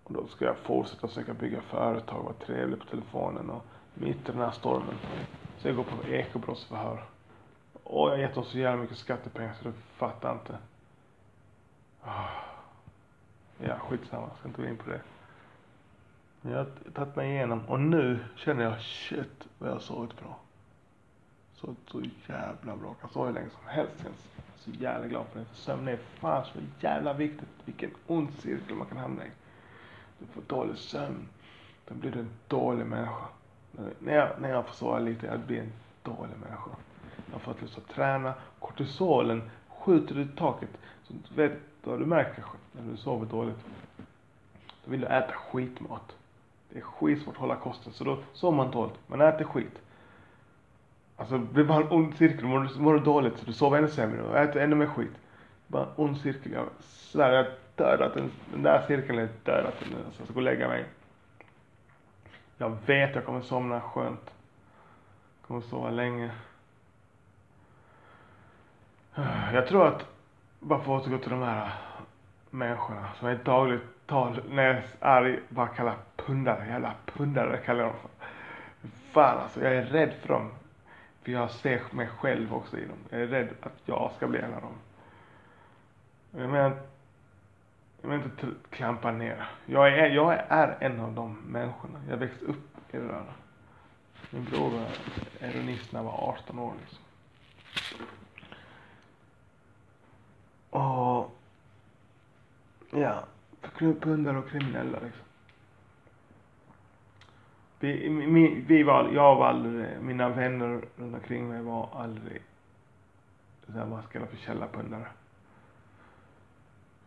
Och 0.05 0.13
då 0.13 0.27
ska 0.27 0.45
jag 0.45 0.57
fortsätta 0.57 1.09
försöka 1.09 1.35
bygga 1.35 1.61
företag, 1.61 2.23
vara 2.23 2.33
trevlig 2.33 2.79
på 2.79 2.87
telefonen 2.87 3.51
och 3.51 3.65
mitt 4.01 4.29
i 4.29 4.33
den 4.33 4.41
här 4.41 4.51
stormen. 4.51 4.95
Så 5.59 5.69
jag 5.69 5.77
går 5.77 5.85
på 5.85 6.09
ekobrottsförhör. 6.09 7.05
Och 7.85 8.09
jag 8.09 8.11
har 8.11 8.17
gett 8.17 8.35
dem 8.35 8.45
så 8.45 8.59
jävla 8.59 8.83
mycket 8.83 8.99
skattepengar 8.99 9.55
så 9.55 9.65
du 9.65 9.73
fattar 9.97 10.33
inte. 10.33 10.59
Ah. 12.03 12.29
Ja, 13.59 13.79
skitsamma. 13.79 14.27
Jag 14.29 14.39
ska 14.39 14.49
inte 14.49 14.63
gå 14.63 14.69
in 14.69 14.77
på 14.77 14.91
det. 14.91 15.01
Men 16.41 16.53
jag 16.53 16.59
har 16.59 16.71
tagit 16.95 17.17
mig 17.17 17.31
igenom 17.31 17.67
och 17.69 17.81
nu 17.81 18.19
känner 18.37 18.65
jag 18.65 18.81
shit 18.81 19.47
vad 19.59 19.69
jag 19.69 19.75
har 19.75 19.81
sovit 19.81 20.21
bra. 20.21 20.39
Så, 21.55 21.75
så 21.87 22.03
jävla 22.29 22.77
bra. 22.77 22.95
Jag 23.01 23.11
sov 23.11 23.27
hur 23.27 23.35
länge 23.35 23.51
som 23.51 23.69
helst 23.69 23.95
Jag 23.99 24.13
är 24.13 24.17
Så 24.59 24.71
jävla 24.71 25.07
glad 25.07 25.27
för 25.27 25.39
det. 25.39 25.45
För 25.45 25.57
sömn 25.57 25.89
är 25.89 25.97
fan 25.97 26.45
så 26.45 26.59
jävla 26.81 27.13
viktigt. 27.13 27.49
Vilken 27.65 27.91
ond 28.07 28.35
cirkel 28.39 28.77
man 28.77 28.87
kan 28.87 28.99
hamna 28.99 29.27
i. 29.27 29.31
Du 30.19 30.27
får 30.27 30.43
dålig 30.47 30.77
sömn. 30.77 31.29
Då 31.89 31.95
blir 31.95 32.11
du 32.11 32.19
en 32.19 32.31
dålig 32.49 32.87
människa. 32.87 33.29
När 33.99 34.15
jag, 34.15 34.29
när 34.41 34.51
jag 34.51 34.67
får 34.67 34.75
sova 34.75 34.99
lite, 34.99 35.27
jag 35.27 35.41
blir 35.41 35.61
en 35.61 35.73
dålig 36.03 36.37
människa. 36.45 36.71
Jag 37.27 37.33
har 37.33 37.39
fått 37.39 37.63
lust 37.63 37.79
att 37.79 37.89
träna. 37.89 38.35
Kortisolen 38.59 39.51
skjuter 39.69 40.19
i 40.19 40.29
taket. 40.37 40.71
Så 41.03 41.13
du 41.13 41.43
vet 41.43 41.53
vad 41.83 41.99
du 41.99 42.07
märker 42.07 42.45
när 42.73 42.91
du 42.91 42.97
sover 42.97 43.27
dåligt. 43.27 43.59
Då 44.85 44.91
vill 44.91 45.01
du 45.01 45.07
äta 45.07 45.33
skitmat. 45.33 46.17
Det 46.71 46.79
är 46.79 46.83
skitsvårt 46.83 47.35
att 47.35 47.41
hålla 47.41 47.57
kosten. 47.57 47.93
Så 47.93 48.05
då 48.05 48.19
sover 48.33 48.57
man 48.57 48.71
dåligt. 48.71 48.99
Man 49.07 49.21
äter 49.21 49.45
skit. 49.45 49.79
Alltså 51.17 51.39
det 51.39 51.53
blir 51.53 51.65
bara 51.65 51.85
en 51.85 51.93
ond 51.93 52.17
cirkel. 52.17 52.45
Mår 52.45 52.61
du, 52.61 52.81
mår 52.81 52.95
du 52.95 53.01
dåligt 53.01 53.39
så 53.39 53.47
du 53.47 53.53
sover 53.53 53.79
ännu 53.79 53.89
sämre 53.89 54.23
och 54.23 54.39
äter 54.39 54.63
ännu 54.63 54.77
mer 54.77 54.87
skit. 54.87 55.13
Bara 55.67 55.83
en 55.83 55.89
ond 55.97 56.19
cirkel. 56.19 56.53
Jag 56.53 56.67
svär, 56.81 57.33
jag 57.33 57.47
dödat 57.77 58.15
den. 58.15 58.31
Den 58.53 58.63
där 58.63 58.85
cirkeln 58.87 59.19
är 59.19 59.29
dödat 59.45 59.75
nu. 59.91 59.97
Alltså, 60.07 60.21
jag 60.21 60.27
ska 60.27 60.35
gå 60.35 60.41
och 60.41 60.45
lägga 60.45 60.69
mig. 60.69 60.85
Jag 62.61 62.77
vet 62.87 63.15
jag 63.15 63.25
kommer 63.25 63.41
somna 63.41 63.81
skönt. 63.81 64.35
Jag 65.41 65.49
kommer 65.49 65.61
sova 65.61 65.91
länge. 65.91 66.31
Jag 69.53 69.67
tror 69.67 69.87
att, 69.87 70.07
bara 70.59 70.81
för 70.81 70.97
att 70.97 71.03
återgå 71.03 71.19
till 71.19 71.31
de 71.31 71.43
här 71.43 71.73
människorna 72.51 73.09
som 73.19 73.29
är 73.29 73.35
dagligt 73.35 73.83
tal, 74.07 74.43
när 74.51 74.63
jag 74.63 74.77
är 74.77 74.85
arg, 75.01 75.41
bara 75.49 75.67
kallar 75.67 75.97
pundare, 76.17 76.67
jävla 76.67 76.95
pundare 77.07 77.57
kallar 77.57 77.81
jag 77.81 77.89
dem 77.89 78.01
för. 78.01 78.11
Fan 79.13 79.39
alltså, 79.39 79.65
jag 79.65 79.75
är 79.75 79.85
rädd 79.85 80.13
för 80.21 80.29
dem. 80.29 80.51
För 81.23 81.33
jag 81.33 81.51
ser 81.51 81.83
mig 81.91 82.07
själv 82.07 82.55
också 82.55 82.79
i 82.79 82.85
dem. 82.85 82.99
Jag 83.11 83.21
är 83.21 83.27
rädd 83.27 83.49
att 83.61 83.81
jag 83.85 84.13
ska 84.17 84.27
bli 84.27 84.41
en 84.41 84.55
av 84.55 84.61
dem. 84.61 84.79
Jag 86.31 86.51
menar, 86.51 86.77
jag 88.03 88.09
vill 88.11 88.23
inte 88.23 88.49
klampa 88.71 89.11
ner. 89.11 89.49
Jag 89.67 89.89
är, 89.99 90.07
jag 90.07 90.35
är 90.49 90.77
en 90.81 91.01
av 91.01 91.13
de 91.13 91.39
människorna. 91.47 92.01
Jag 92.09 92.17
växte 92.17 92.45
upp 92.45 92.95
i 92.95 92.97
det 92.97 93.07
där. 93.07 93.25
Min 94.31 94.45
bror 94.45 94.71
var 94.71 94.87
eronist 95.41 95.93
när 95.93 96.01
jag 96.01 96.05
var 96.05 96.29
18 96.29 96.59
år 96.59 96.75
liksom. 96.81 96.99
Och 100.71 101.39
ja, 102.91 103.25
pundare 104.01 104.39
och 104.39 104.49
kriminella 104.49 104.99
liksom. 105.01 105.25
Vi, 107.81 108.11
mi, 108.11 108.65
vi 108.69 108.83
var, 108.83 109.11
jag 109.15 109.37
var 109.37 109.47
aldrig, 109.47 110.01
mina 110.01 110.29
vänner 110.29 110.81
runt 110.97 111.15
omkring 111.15 111.49
mig 111.49 111.63
var 111.63 111.89
aldrig, 111.95 112.43
vad 113.67 114.05
ska 114.05 114.19
jag 114.19 114.29
för 114.29 114.37
källarpundare. 114.37 115.07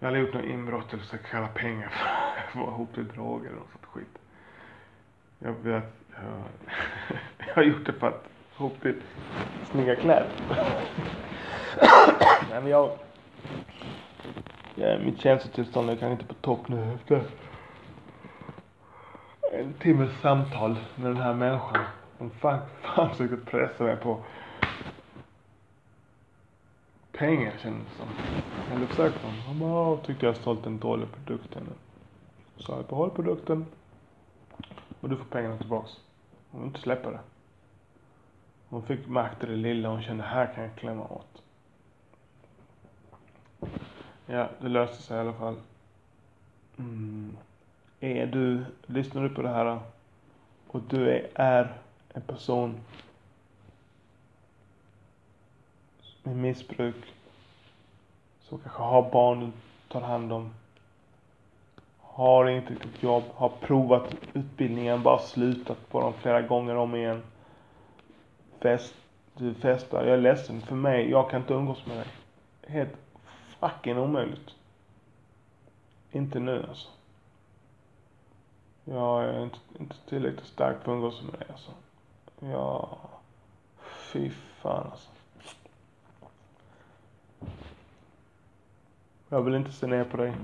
Jag 0.03 0.07
hade 0.07 0.19
gjort 0.19 0.33
något 0.33 0.45
inbrott 0.45 0.93
eller 0.93 1.03
försökt 1.03 1.27
stjäla 1.27 1.47
pengar 1.47 1.89
för 1.89 2.05
att 2.41 2.51
få 2.53 2.59
ihop 2.59 2.93
till 2.93 3.07
droger 3.07 3.49
något 3.49 3.71
sånt 3.71 3.85
skit. 3.85 4.17
Jag 5.39 5.51
vet, 5.51 5.83
jag, 6.15 6.43
jag 7.47 7.55
har 7.55 7.63
gjort 7.63 7.85
det 7.85 7.93
för 7.93 8.07
att 8.07 8.25
få 8.51 8.63
ihop 8.63 8.81
till 8.81 9.01
snygga 9.71 9.95
kläder. 9.95 10.27
Nej 12.49 12.61
men 12.61 12.67
jag, 12.67 12.91
jag 14.75 15.01
mitt 15.01 15.19
känslotillstånd 15.19 15.89
är 15.89 15.95
kanske 15.95 16.23
inte 16.23 16.33
på 16.33 16.41
topp 16.41 16.67
nu 16.67 16.93
efter 16.93 17.23
en 19.51 19.73
timmes 19.73 20.19
samtal 20.21 20.75
med 20.95 21.11
den 21.11 21.21
här 21.21 21.33
människan. 21.33 21.83
Som 22.17 22.29
fan, 22.29 22.59
fan 22.81 23.09
försökte 23.09 23.37
pressa 23.37 23.83
mig 23.83 23.95
på 23.95 24.23
pengar 27.17 27.53
kändes 27.61 27.87
det 27.87 27.97
som. 27.97 28.07
Eller 28.75 28.87
försökte 28.87 29.19
hon. 29.25 29.35
Han 29.35 29.59
bara, 29.59 29.97
tyckte 29.97 30.25
jag 30.25 30.37
sålt 30.37 30.65
en 30.65 30.79
dålig 30.79 31.07
produkt 31.11 31.55
henne. 31.55 31.69
Så 32.57 32.63
sa 32.63 32.75
jag, 32.75 32.85
behåll 32.85 33.09
produkten. 33.09 33.65
Och 35.01 35.09
du 35.09 35.17
får 35.17 35.25
pengarna 35.25 35.57
tillbaks. 35.57 35.91
Hon 36.51 36.61
vill 36.61 36.67
inte 36.67 36.81
släppa 36.81 37.11
det. 37.11 37.19
Hon 38.69 38.83
fick 38.83 39.07
märkte 39.07 39.45
det 39.45 39.55
lilla 39.55 39.89
hon 39.89 40.03
kände, 40.03 40.23
här 40.23 40.53
kan 40.55 40.63
jag 40.63 40.75
klämma 40.75 41.03
åt. 41.03 41.43
Ja, 44.25 44.49
det 44.61 44.67
löste 44.69 45.03
sig 45.03 45.17
i 45.17 45.19
alla 45.19 45.33
fall. 45.33 45.55
Mm 46.77 47.37
är 48.03 48.25
du, 48.25 48.65
lyssnar 48.85 49.23
du 49.23 49.29
på 49.29 49.41
det 49.41 49.49
här 49.49 49.79
och 50.67 50.81
du 50.89 51.09
är, 51.09 51.29
är 51.33 51.77
en 52.13 52.21
person 52.21 52.79
med 56.23 56.35
missbruk 56.35 57.13
som 58.41 58.59
kanske 58.59 58.81
har 58.81 59.11
barn 59.11 59.39
du 59.39 59.51
tar 59.87 60.01
hand 60.01 60.33
om 60.33 60.49
har 62.13 62.49
inte 62.49 62.73
riktigt 62.73 63.03
jobb, 63.03 63.23
har 63.35 63.49
provat 63.49 64.15
utbildningen, 64.33 65.03
bara 65.03 65.19
slutat 65.19 65.89
på 65.89 66.01
dem 66.01 66.13
flera 66.13 66.41
gånger 66.41 66.75
om 66.75 66.95
igen. 66.95 67.23
Fest, 68.59 68.95
du 69.37 69.53
festar, 69.53 70.03
jag 70.05 70.13
är 70.13 70.21
ledsen 70.21 70.61
för 70.61 70.75
mig, 70.75 71.09
jag 71.09 71.29
kan 71.29 71.41
inte 71.41 71.53
umgås 71.53 71.85
med 71.85 71.97
dig. 71.97 72.07
Helt 72.67 72.97
fucking 73.59 73.97
omöjligt. 73.97 74.55
Inte 76.11 76.39
nu 76.39 76.65
alltså. 76.69 76.89
Jag 78.85 79.23
är 79.23 79.43
inte, 79.43 79.57
inte 79.79 79.95
tillräckligt 80.09 80.47
stark 80.47 80.83
för 80.83 80.91
att 80.91 80.95
umgås 80.95 81.21
med 81.21 81.33
dig 81.33 81.47
alltså. 81.51 81.71
Ja, 82.39 82.97
fy 84.11 84.29
fan 84.29 84.87
alltså. 84.91 85.09
Jag 89.33 89.41
vill 89.41 89.55
inte 89.55 89.71
se 89.71 89.87
ner 89.87 90.03
på 90.03 90.17
dig. 90.17 90.35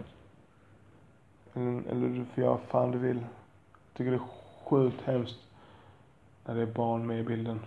Eller, 1.54 1.84
eller 1.90 2.08
du 2.08 2.26
får 2.26 2.44
göra 2.44 2.58
fan 2.58 2.92
du 2.92 2.98
vill. 2.98 3.18
Jag 3.18 3.94
tycker 3.94 4.12
det 4.12 4.18
är 4.18 4.70
sjukt 4.70 5.02
hemskt. 5.02 5.40
när 6.46 6.56
det 6.56 6.62
är 6.62 6.66
barn 6.66 7.08
med 7.08 7.20
i 7.20 7.24
bilden. 7.24 7.60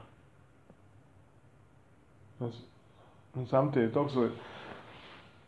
Men, 2.38 2.52
men 3.32 3.46
samtidigt 3.46 3.96
också, 3.96 4.30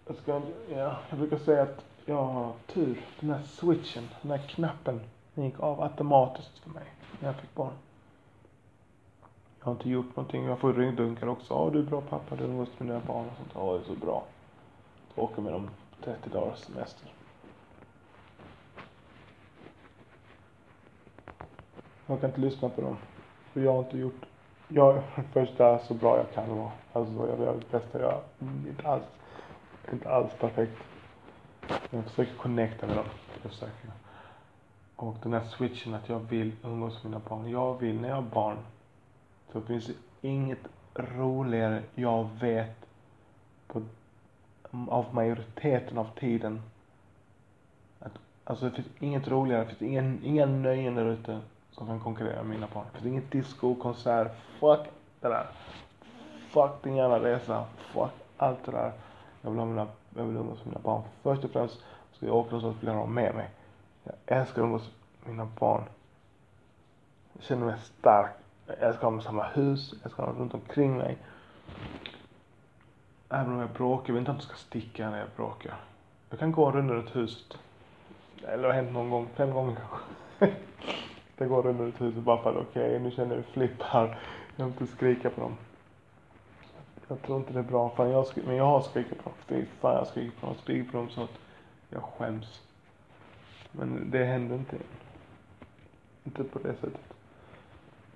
jag, 0.06 0.16
ska, 0.16 0.42
ja, 0.68 0.98
jag 1.10 1.18
brukar 1.18 1.38
säga 1.38 1.62
att 1.62 1.84
jag 2.04 2.24
har 2.24 2.52
tur. 2.66 3.00
Den 3.20 3.30
här 3.30 3.42
switchen, 3.42 4.08
den 4.22 4.30
här 4.30 4.46
knappen, 4.48 5.00
den 5.34 5.44
gick 5.44 5.60
av 5.60 5.82
automatiskt 5.82 6.58
för 6.58 6.70
mig 6.70 6.86
när 7.20 7.28
jag 7.28 7.36
fick 7.36 7.54
barn. 7.54 7.74
Jag 9.58 9.64
har 9.66 9.72
inte 9.72 9.88
gjort 9.88 10.16
någonting. 10.16 10.44
Jag 10.44 10.58
får 10.58 10.72
ryggdunkar 10.72 11.26
också. 11.26 11.54
Ja, 11.54 11.70
du 11.72 11.78
är 11.78 11.82
bra 11.82 12.00
pappa, 12.00 12.36
du 12.36 12.44
umgås 12.44 12.68
med 12.78 12.88
dina 12.88 13.00
barn 13.06 13.26
och 13.26 13.36
sånt. 13.36 13.50
Ja, 13.54 13.72
det 13.72 13.78
är 13.78 13.94
så 13.94 14.06
bra. 14.06 14.24
Åka 15.16 15.32
åker 15.32 15.42
med 15.42 15.52
dem 15.52 15.70
30 16.04 16.30
dagars 16.30 16.58
semester. 16.58 17.12
Jag 22.06 22.20
kan 22.20 22.30
inte 22.30 22.40
lyssna 22.40 22.68
på 22.68 22.80
dem. 22.80 22.96
För 23.52 23.60
jag 23.60 23.72
har 23.72 23.78
inte 23.78 23.98
gjort, 23.98 24.26
jag 24.68 24.96
är 24.96 25.22
första 25.32 25.78
så 25.78 25.94
bra 25.94 26.16
jag 26.16 26.32
kan 26.32 26.58
vara. 26.58 26.72
Alltså 26.92 27.28
jag 27.28 27.40
gör 27.40 27.54
det 27.54 27.70
bästa 27.70 28.00
jag, 28.00 28.20
inte 28.68 28.88
alls, 28.88 29.04
inte 29.92 30.10
alls 30.10 30.32
perfekt. 30.40 30.78
Jag 31.90 32.04
försöker 32.04 32.34
connecta 32.34 32.86
med 32.86 32.96
dem. 32.96 33.06
Jag 33.42 33.52
försöker. 33.52 33.90
Och 34.96 35.16
den 35.22 35.32
här 35.32 35.44
switchen 35.44 35.94
att 35.94 36.08
jag 36.08 36.18
vill 36.18 36.52
umgås 36.62 37.02
med 37.02 37.12
mina 37.12 37.22
barn. 37.28 37.50
Jag 37.50 37.80
vill 37.80 38.00
när 38.00 38.08
jag 38.08 38.16
har 38.16 38.22
barn. 38.22 38.56
Så 39.52 39.60
finns 39.60 39.86
det 39.86 39.94
inget 40.28 40.68
roligare 40.94 41.82
jag 41.94 42.28
vet 42.40 42.86
på, 43.66 43.82
av 44.88 45.14
majoriteten 45.14 45.98
av 45.98 46.08
tiden. 46.20 46.62
Att, 47.98 48.12
alltså 48.44 48.64
det 48.64 48.70
finns 48.70 48.88
inget 49.00 49.28
roligare, 49.28 49.64
det 49.64 49.74
finns 49.74 49.82
ingen, 49.82 50.20
inga 50.24 50.46
nöjen 50.46 50.94
där 50.94 51.04
ute 51.04 51.40
som 51.72 51.86
kan 51.86 52.00
konkurrera 52.00 52.42
med 52.42 52.46
mina 52.46 52.68
barn. 52.74 52.84
Det 52.92 52.98
finns 52.98 53.12
inget 53.12 53.30
disco, 53.30 53.74
konsert, 53.74 54.32
fuck 54.60 54.80
det 55.20 55.28
där. 55.28 55.46
Fuck 56.48 56.82
din 56.82 56.96
jävla 56.96 57.20
resa, 57.20 57.64
fuck 57.92 58.12
allt 58.36 58.64
det 58.64 58.72
där. 58.72 58.92
Jag 59.42 59.50
vill 59.50 59.58
ha 59.58 59.66
mina, 59.66 59.86
jag 60.16 60.24
vill 60.24 60.36
umgås 60.36 60.58
med 60.58 60.66
mina 60.66 60.80
barn. 60.80 61.02
Först 61.22 61.44
och 61.44 61.50
främst 61.50 61.78
ska 62.12 62.26
jag 62.26 62.34
åka 62.34 62.50
någonstans 62.50 62.82
vill 62.82 62.90
ha 62.90 63.00
dem 63.00 63.14
med 63.14 63.34
mig. 63.34 63.50
Jag 64.04 64.38
älskar 64.38 64.62
att 64.62 64.64
umgås 64.64 64.90
med 65.20 65.30
mina 65.30 65.48
barn. 65.58 65.84
Jag 67.32 67.42
känner 67.42 67.66
mig 67.66 67.78
stark. 67.80 68.30
Jag 68.66 68.76
älskar 68.78 68.88
att 68.88 69.02
ha 69.02 69.10
dem 69.10 69.20
i 69.20 69.22
samma 69.22 69.42
hus, 69.42 69.90
jag 69.92 70.04
älskar 70.04 70.22
att 70.22 70.28
ha 70.28 70.32
dem 70.32 70.42
runt 70.42 70.54
omkring 70.54 70.96
mig. 70.96 71.18
Även 73.34 73.52
om 73.52 73.60
jag 73.60 73.70
bråkar, 73.70 74.08
jag 74.08 74.14
vill 74.14 74.20
inte 74.20 74.30
att 74.30 74.38
de 74.38 74.44
ska 74.44 74.56
sticka 74.56 75.10
när 75.10 75.18
jag 75.18 75.28
bråkar. 75.36 75.74
Jag 76.30 76.38
kan 76.38 76.52
gå 76.52 76.70
runt 76.70 76.90
runt 76.90 77.16
huset. 77.16 77.58
Eller 78.42 78.62
det 78.62 78.68
har 78.68 78.74
hänt 78.74 78.92
någon 78.92 79.10
gång, 79.10 79.28
fem 79.34 79.50
gånger 79.50 79.76
kanske. 79.76 80.56
Jag 81.38 81.48
går 81.48 81.62
runt 81.62 81.80
runt 81.80 82.00
huset 82.00 82.22
bara 82.22 82.42
för 82.42 82.50
att 82.50 82.56
okej, 82.56 82.86
okay, 82.86 82.98
nu 82.98 83.10
känner 83.10 83.36
jag 83.36 83.44
flipp 83.44 83.82
här. 83.82 84.18
Jag 84.56 84.64
vill 84.64 84.72
inte 84.72 84.86
skrika 84.86 85.30
på 85.30 85.40
dem. 85.40 85.56
Jag 87.08 87.22
tror 87.22 87.38
inte 87.38 87.52
det 87.52 87.58
är 87.58 87.62
bra. 87.62 87.90
Fan, 87.96 88.10
jag 88.10 88.26
skri- 88.26 88.42
men 88.46 88.56
jag 88.56 88.64
har 88.64 88.80
skrikit 88.80 89.24
på 89.24 89.30
dem. 89.30 89.32
Fy 89.46 89.64
fan 89.80 89.94
jag 89.94 90.06
skriker 90.06 90.40
på 90.40 90.46
dem. 90.46 90.54
Jag 90.54 90.62
skriker 90.62 90.90
på 90.90 90.96
dem 90.96 91.10
så 91.10 91.22
att 91.22 91.38
jag 91.90 92.02
skäms. 92.02 92.62
Men 93.72 94.10
det 94.10 94.24
händer 94.24 94.56
inte. 94.56 94.76
Inte 96.24 96.44
på 96.44 96.58
det 96.58 96.74
sättet. 96.74 97.14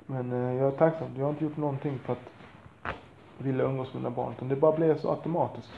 Men 0.07 0.33
eh, 0.33 0.55
jag 0.55 0.73
är 0.73 0.77
tacksam. 0.77 1.09
Jag 1.17 1.25
har 1.25 1.31
inte 1.31 1.45
gjort 1.45 1.57
någonting 1.57 1.99
för 1.99 2.13
att 2.13 2.38
ville 3.39 3.63
umgås 3.63 3.95
med 3.95 4.03
mina 4.03 4.11
barn. 4.11 4.33
Utan 4.33 4.49
det 4.49 4.57
bara 4.57 4.77
blev 4.77 5.01
så 5.01 5.11
automatiskt. 5.11 5.73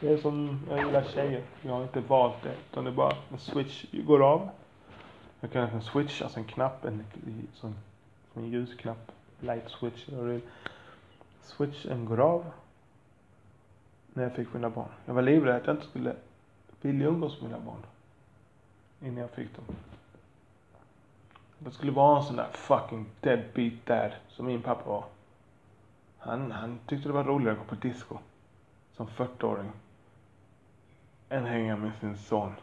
Det 0.00 0.12
är 0.12 0.16
som, 0.16 0.60
jag 0.68 0.78
gillar 0.78 1.04
tjejer. 1.04 1.42
Jag 1.62 1.72
har 1.72 1.82
inte 1.82 2.00
valt 2.00 2.42
det. 2.42 2.54
Utan 2.70 2.84
det 2.84 2.90
är 2.90 2.94
bara 2.94 3.16
en 3.32 3.38
switch 3.38 3.84
går 3.92 4.22
av. 4.22 4.48
Jag 5.40 5.52
kan 5.52 5.68
en 5.68 5.82
switch, 5.82 6.22
alltså 6.22 6.38
en 6.38 6.44
knapp, 6.44 6.84
en 6.84 7.04
en, 7.62 7.74
en 8.34 8.50
ljusknapp. 8.50 9.12
Light 9.40 9.70
switch 9.70 10.08
eller 10.08 10.22
vill. 10.22 10.40
Switchen 11.42 12.04
går 12.04 12.20
av. 12.20 12.44
När 14.12 14.22
jag 14.22 14.32
fick 14.32 14.54
mina 14.54 14.70
barn. 14.70 14.88
Jag 15.06 15.14
var 15.14 15.22
livrädd 15.22 15.56
att 15.56 15.66
jag 15.66 15.76
inte 15.76 15.86
skulle 15.86 16.16
vilja 16.80 17.06
umgås 17.06 17.40
med 17.40 17.50
mina 17.50 17.64
barn. 17.64 17.86
Innan 19.02 19.16
jag 19.16 19.30
fick 19.30 19.56
dem. 19.56 19.64
Det 21.58 21.70
skulle 21.70 21.92
vara 21.92 22.18
en 22.18 22.24
sån 22.24 22.36
där 22.36 22.48
fucking 22.52 23.06
deadbeat 23.20 23.86
dad 23.86 24.12
som 24.28 24.46
min 24.46 24.62
pappa 24.62 24.90
var. 24.90 25.04
Han, 26.18 26.50
han 26.50 26.78
tyckte 26.86 27.08
det 27.08 27.12
var 27.12 27.24
roligare 27.24 27.52
att 27.52 27.58
gå 27.58 27.74
på 27.74 27.74
disco. 27.74 28.18
Som 28.92 29.06
40-åring. 29.06 29.72
Än 31.28 31.46
hänga 31.46 31.76
med 31.76 31.92
sin 32.00 32.16
son. 32.16 32.54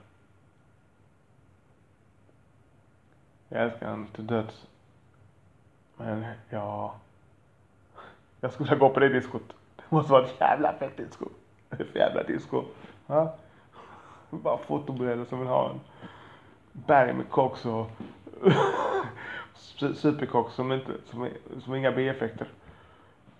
Jag 3.49 3.63
älskar 3.63 3.89
honom 3.89 4.07
till 4.07 4.27
döds. 4.27 4.67
Men 5.97 6.25
ja. 6.49 6.95
Jag 8.41 8.53
skulle 8.53 8.69
vilja 8.69 8.87
gå 8.87 8.93
på 8.93 8.99
det 8.99 9.09
diskot. 9.09 9.53
Det 9.75 9.83
måste 9.89 10.11
vara 10.11 10.25
ett 10.25 10.39
jävla 10.39 10.73
fett 10.73 10.97
disco. 10.97 11.25
Ett 11.69 11.95
jävla 11.95 12.23
disco. 12.23 12.63
Ja. 13.07 13.35
Bara 14.29 14.57
fotobrädor 14.57 15.25
som 15.25 15.39
vill 15.39 15.47
ha 15.47 15.69
en 15.69 15.79
berg 16.71 17.13
med 17.13 17.29
koks 17.29 17.65
och 17.65 17.91
superkoks 19.95 20.53
som 20.53 20.71
inte, 20.71 20.91
som, 21.05 21.29
som 21.59 21.73
är 21.73 21.77
inga 21.77 21.91
bieffekter. 21.91 22.47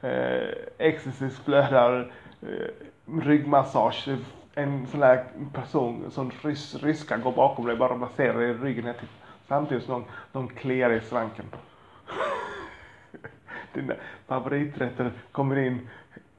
Eh, 0.05 0.53
Ecstasy 0.77 1.29
flödar, 1.29 2.11
eh, 2.41 2.67
ryggmassage, 3.21 4.17
en 4.53 4.87
sån 4.87 4.99
där 4.99 5.25
person, 5.53 6.11
som 6.11 6.31
rys, 6.41 6.75
ryska 6.75 7.17
går 7.17 7.31
bakom 7.31 7.65
dig 7.65 7.75
bara 7.75 7.95
masserar 7.95 8.39
dig 8.39 8.49
i 8.49 8.53
ryggen. 8.53 8.93
typ, 8.99 9.09
samtidigt 9.47 9.83
som 9.83 9.93
någon, 9.93 10.05
någon 10.31 10.47
kliar 10.47 10.89
i 10.89 11.01
svanken. 11.01 11.45
Dina 13.73 13.93
favoriträtter 14.27 15.11
kommer 15.31 15.55
in 15.55 15.89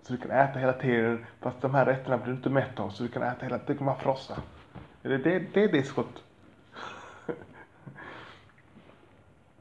så 0.02 0.12
du 0.12 0.18
kan 0.18 0.31
äta 0.31 0.59
hela 0.59 0.72
tiden 0.72 1.26
fast 1.40 1.61
de 1.61 1.74
här 1.74 1.87
rätterna 1.87 2.16
blir 2.18 2.26
du 2.26 2.37
inte 2.37 2.50
mätt 2.50 2.81
av 2.81 2.90
så 2.90 3.02
du 3.02 3.09
kan 3.09 3.22
äta 3.22 3.46
hela 3.46 3.59
tiden. 3.59 3.66
Du 3.66 3.79
kan 3.79 3.87
bara 3.87 3.96
frossa. 3.96 4.42
Är 5.02 5.09
det 5.09 5.18
det, 5.18 5.38
det 5.38 5.64
är 5.64 5.68
diskot? 5.68 6.22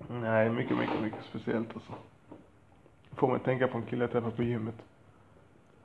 Nej, 0.07 0.49
mycket, 0.49 0.77
mycket, 0.77 1.01
mycket 1.01 1.25
speciellt 1.25 1.73
alltså. 1.73 1.93
Får 3.15 3.27
mig 3.27 3.39
tänka 3.39 3.67
på 3.67 3.77
en 3.77 3.85
kille 3.85 4.03
jag 4.03 4.11
träffade 4.11 4.35
på 4.35 4.43
gymmet. 4.43 4.75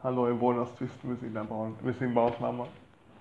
Han 0.00 0.14
låg 0.14 0.28
i 0.28 0.32
vårdnadstvist 0.32 1.02
med 1.02 1.18
sina 1.18 1.44
barn, 1.44 1.76
med 1.82 1.96
sin 1.96 2.14
barns 2.14 2.40
mamma. 2.40 2.66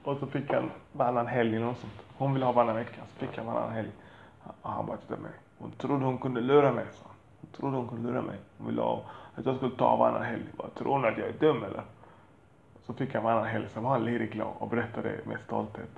Och 0.03 0.17
så 0.17 0.27
fick 0.27 0.53
han 0.53 0.71
varannan 0.91 1.27
helg 1.27 1.55
eller 1.55 1.65
något 1.65 1.77
sånt. 1.77 1.93
Hon 2.17 2.33
ville 2.33 2.45
ha 2.45 2.51
varannan 2.51 2.75
vecka, 2.75 3.01
så 3.07 3.25
fick 3.25 3.37
han 3.37 3.45
varannan 3.45 3.71
helg. 3.71 3.89
Och 4.61 4.71
han 4.71 4.85
bara 4.85 4.97
tittade 4.97 5.21
mig. 5.21 5.31
Hon 5.57 5.71
trodde 5.71 6.05
hon 6.05 6.17
kunde 6.17 6.41
lura 6.41 6.71
mig, 6.71 6.85
sa 6.91 7.03
han. 7.07 7.15
Hon 7.41 7.49
trodde 7.51 7.77
hon 7.77 7.87
kunde 7.87 8.09
lura 8.09 8.21
mig. 8.21 8.37
Hon 8.57 8.67
ville 8.67 8.81
ha, 8.81 9.03
att 9.35 9.45
jag 9.45 9.55
skulle 9.55 9.75
ta 9.75 9.95
varannan 9.95 10.23
helg. 10.23 10.43
Jag 10.49 10.57
bara, 10.57 10.69
tror 10.69 10.91
hon 10.91 11.05
att 11.05 11.17
jag 11.17 11.27
är 11.27 11.33
dum 11.33 11.63
eller? 11.63 11.83
Så 12.85 12.93
fick 12.93 13.13
han 13.13 13.23
varannan 13.23 13.47
helg, 13.47 13.69
så 13.69 13.81
var 13.81 13.89
han 13.89 14.05
lirig 14.05 14.31
glad 14.31 14.53
och 14.57 14.69
berättade 14.69 15.19
med 15.25 15.39
stolthet. 15.39 15.89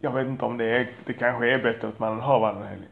Jag 0.00 0.10
vet 0.10 0.26
inte 0.26 0.44
om 0.44 0.58
det 0.58 0.64
är, 0.64 0.92
det 1.04 1.12
kanske 1.12 1.50
är 1.50 1.62
bättre 1.62 1.88
att 1.88 1.98
man 1.98 2.20
har 2.20 2.40
varannan 2.40 2.68
helg. 2.68 2.88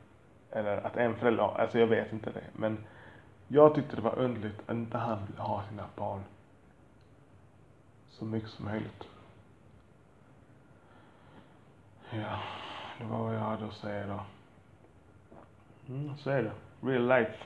Eller 0.50 0.86
att 0.86 0.96
en 0.96 1.14
förälder 1.14 1.42
har, 1.42 1.58
alltså 1.58 1.78
jag 1.78 1.86
vet 1.86 2.12
inte 2.12 2.30
det. 2.30 2.44
Men 2.52 2.78
jag 3.52 3.74
tyckte 3.74 3.96
det 3.96 4.02
var 4.02 4.18
underligt 4.18 4.60
att 4.66 4.76
inte 4.76 4.98
han 4.98 5.26
ville 5.26 5.42
ha 5.42 5.64
sina 5.68 5.84
barn 5.96 6.22
så 8.08 8.24
mycket 8.24 8.50
som 8.50 8.64
möjligt. 8.64 9.04
Ja, 12.10 12.40
det 12.98 13.04
var 13.04 13.18
vad 13.18 13.34
jag 13.34 13.40
hade 13.40 13.66
att 13.66 13.74
säga 13.74 14.06
då. 14.06 14.20
Mm, 15.94 16.16
så 16.16 16.30
är 16.30 16.42
det. 16.42 16.52
Real 16.80 17.08
life. 17.08 17.44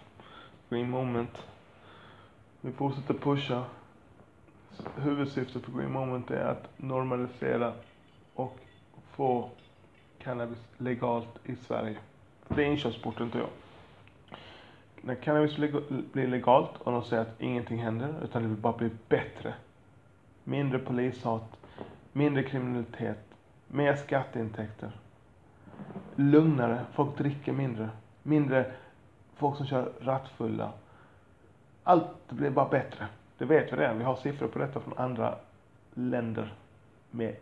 Green 0.69 0.91
moment. 0.91 1.47
Vi 2.61 2.73
fortsätter 2.73 3.15
pusha. 3.15 3.65
Huvudsyftet 4.97 5.65
för 5.65 5.73
Green 5.73 5.93
moment 5.93 6.31
är 6.31 6.45
att 6.45 6.69
normalisera 6.77 7.73
och 8.35 8.59
få 9.11 9.51
cannabis 10.19 10.59
legalt 10.79 11.39
i 11.45 11.57
Sverige. 11.57 11.99
Det 12.49 12.65
är 12.65 12.67
inkörsporten 12.67 13.31
till 13.31 13.41
jag. 13.41 13.66
När 15.07 15.15
cannabis 15.15 15.57
blir 16.13 16.27
legalt 16.27 16.71
och 16.79 16.93
de 16.93 17.05
säger 17.05 17.23
att 17.23 17.41
ingenting 17.41 17.79
händer 17.79 18.15
utan 18.25 18.43
det 18.43 18.49
bara 18.49 18.77
blir 18.77 18.91
bättre. 19.09 19.55
Mindre 20.45 20.79
polishat, 20.79 21.57
mindre 22.13 22.43
kriminalitet, 22.43 23.19
mer 23.69 23.97
skatteintäkter. 23.97 24.91
Lugnare, 26.17 26.85
folk 26.93 27.19
dricker 27.19 27.53
mindre. 27.53 27.89
Mindre 28.23 28.73
folk 29.37 29.57
som 29.57 29.67
kör 29.67 29.93
rattfulla. 30.01 30.73
Allt 31.85 32.31
blir 32.31 32.51
bara 32.51 32.69
bättre. 32.69 33.07
Det 33.39 33.45
vet 33.45 33.73
vi 33.73 33.77
redan. 33.77 33.99
Vi 33.99 34.05
har 34.05 34.17
siffror 34.17 34.49
på 34.49 34.59
detta 34.59 34.81
från 34.81 34.99
andra 34.99 35.35
länder 35.95 36.55
med 37.11 37.37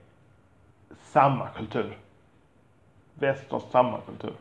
samma 0.98 1.48
kultur. 1.48 1.98
Väst 3.14 3.50
har 3.50 3.60
samma 3.60 4.00
kultur. 4.00 4.34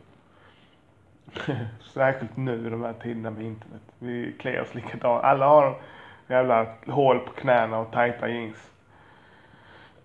Särskilt 1.94 2.36
nu 2.36 2.66
i 2.66 2.70
de 2.70 2.82
här 2.82 2.92
tiderna 2.92 3.30
med 3.30 3.44
internet. 3.44 3.82
Vi 3.98 4.32
klär 4.38 4.60
oss 4.60 4.74
likadant. 4.74 5.24
Alla 5.24 5.46
har 5.46 5.80
jävla 6.26 6.66
hål 6.86 7.18
på 7.18 7.32
knäna 7.32 7.78
och 7.78 7.92
tajta 7.92 8.28
jeans. 8.28 8.70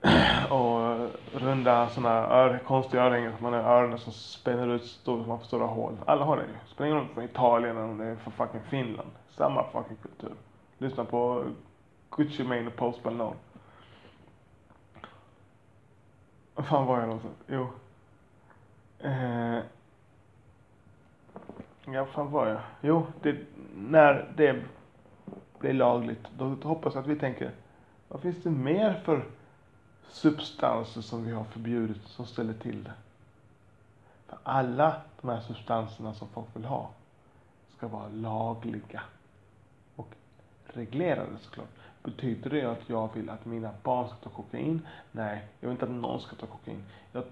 och 0.49 1.09
runda 1.41 1.89
sådana 1.89 2.27
ör, 2.27 2.59
konstiga 2.65 3.03
örhängen 3.03 3.33
som 3.37 3.43
man 3.43 3.53
har 3.53 3.71
öronen 3.71 3.97
som 3.99 4.13
spänner 4.13 4.67
ut 4.67 4.85
stor, 4.85 5.25
man 5.25 5.39
får 5.39 5.45
stora 5.45 5.65
hål. 5.65 5.97
Alla 6.05 6.25
har 6.25 6.37
det 6.37 6.43
ju. 6.43 6.49
Spelar 6.67 6.87
ingen 6.87 6.99
roll 6.99 7.09
från 7.13 7.23
Italien 7.23 7.77
eller 7.77 7.87
om 7.87 7.97
det 7.97 8.05
är 8.05 8.15
från 8.15 8.33
fucking 8.33 8.61
Finland. 8.69 9.09
Samma 9.29 9.63
fucking 9.63 9.97
kultur. 10.01 10.35
Lyssna 10.77 11.05
på 11.05 11.43
Gucci 12.11 12.43
Mane 12.43 12.67
och 12.67 12.75
Post 12.75 13.03
Malone. 13.03 13.35
Vad 16.55 16.65
fan 16.65 16.85
var 16.85 16.99
jag 16.99 17.07
någonstans? 17.07 17.35
Jo. 17.47 17.67
Eh. 18.99 19.59
Ja, 21.93 22.05
fan 22.05 22.31
var 22.31 22.47
jag? 22.47 22.61
Jo, 22.81 23.07
det, 23.21 23.37
när 23.75 24.33
det 24.37 24.63
blir 25.59 25.73
lagligt, 25.73 26.27
då 26.37 26.45
hoppas 26.63 26.95
jag 26.95 27.01
att 27.01 27.07
vi 27.07 27.15
tänker, 27.15 27.51
vad 28.07 28.21
finns 28.21 28.43
det 28.43 28.49
mer 28.49 28.93
för 28.93 29.25
substanser 30.09 31.01
som 31.01 31.25
vi 31.25 31.31
har 31.31 31.43
förbjudit 31.43 32.01
som 32.05 32.25
ställer 32.25 32.53
till 32.53 32.83
det? 32.83 32.93
För 34.27 34.37
alla 34.43 35.01
de 35.21 35.29
här 35.29 35.41
substanserna 35.41 36.13
som 36.13 36.27
folk 36.27 36.47
vill 36.53 36.65
ha 36.65 36.89
ska 37.77 37.87
vara 37.87 38.07
lagliga 38.07 39.01
och 39.95 40.07
reglerade 40.65 41.37
såklart. 41.41 41.69
Betyder 42.03 42.49
det 42.49 42.63
att 42.63 42.89
jag 42.89 43.09
vill 43.13 43.29
att 43.29 43.45
mina 43.45 43.71
barn 43.83 44.07
ska 44.07 44.15
ta 44.15 44.29
kokain? 44.29 44.87
Nej, 45.11 45.47
jag 45.59 45.67
vill 45.69 45.75
inte 45.75 45.85
att 45.85 45.91
någon 45.91 46.21
ska 46.21 46.35
ta 46.35 46.45
kokain. 46.45 46.83
Jag, 47.11 47.23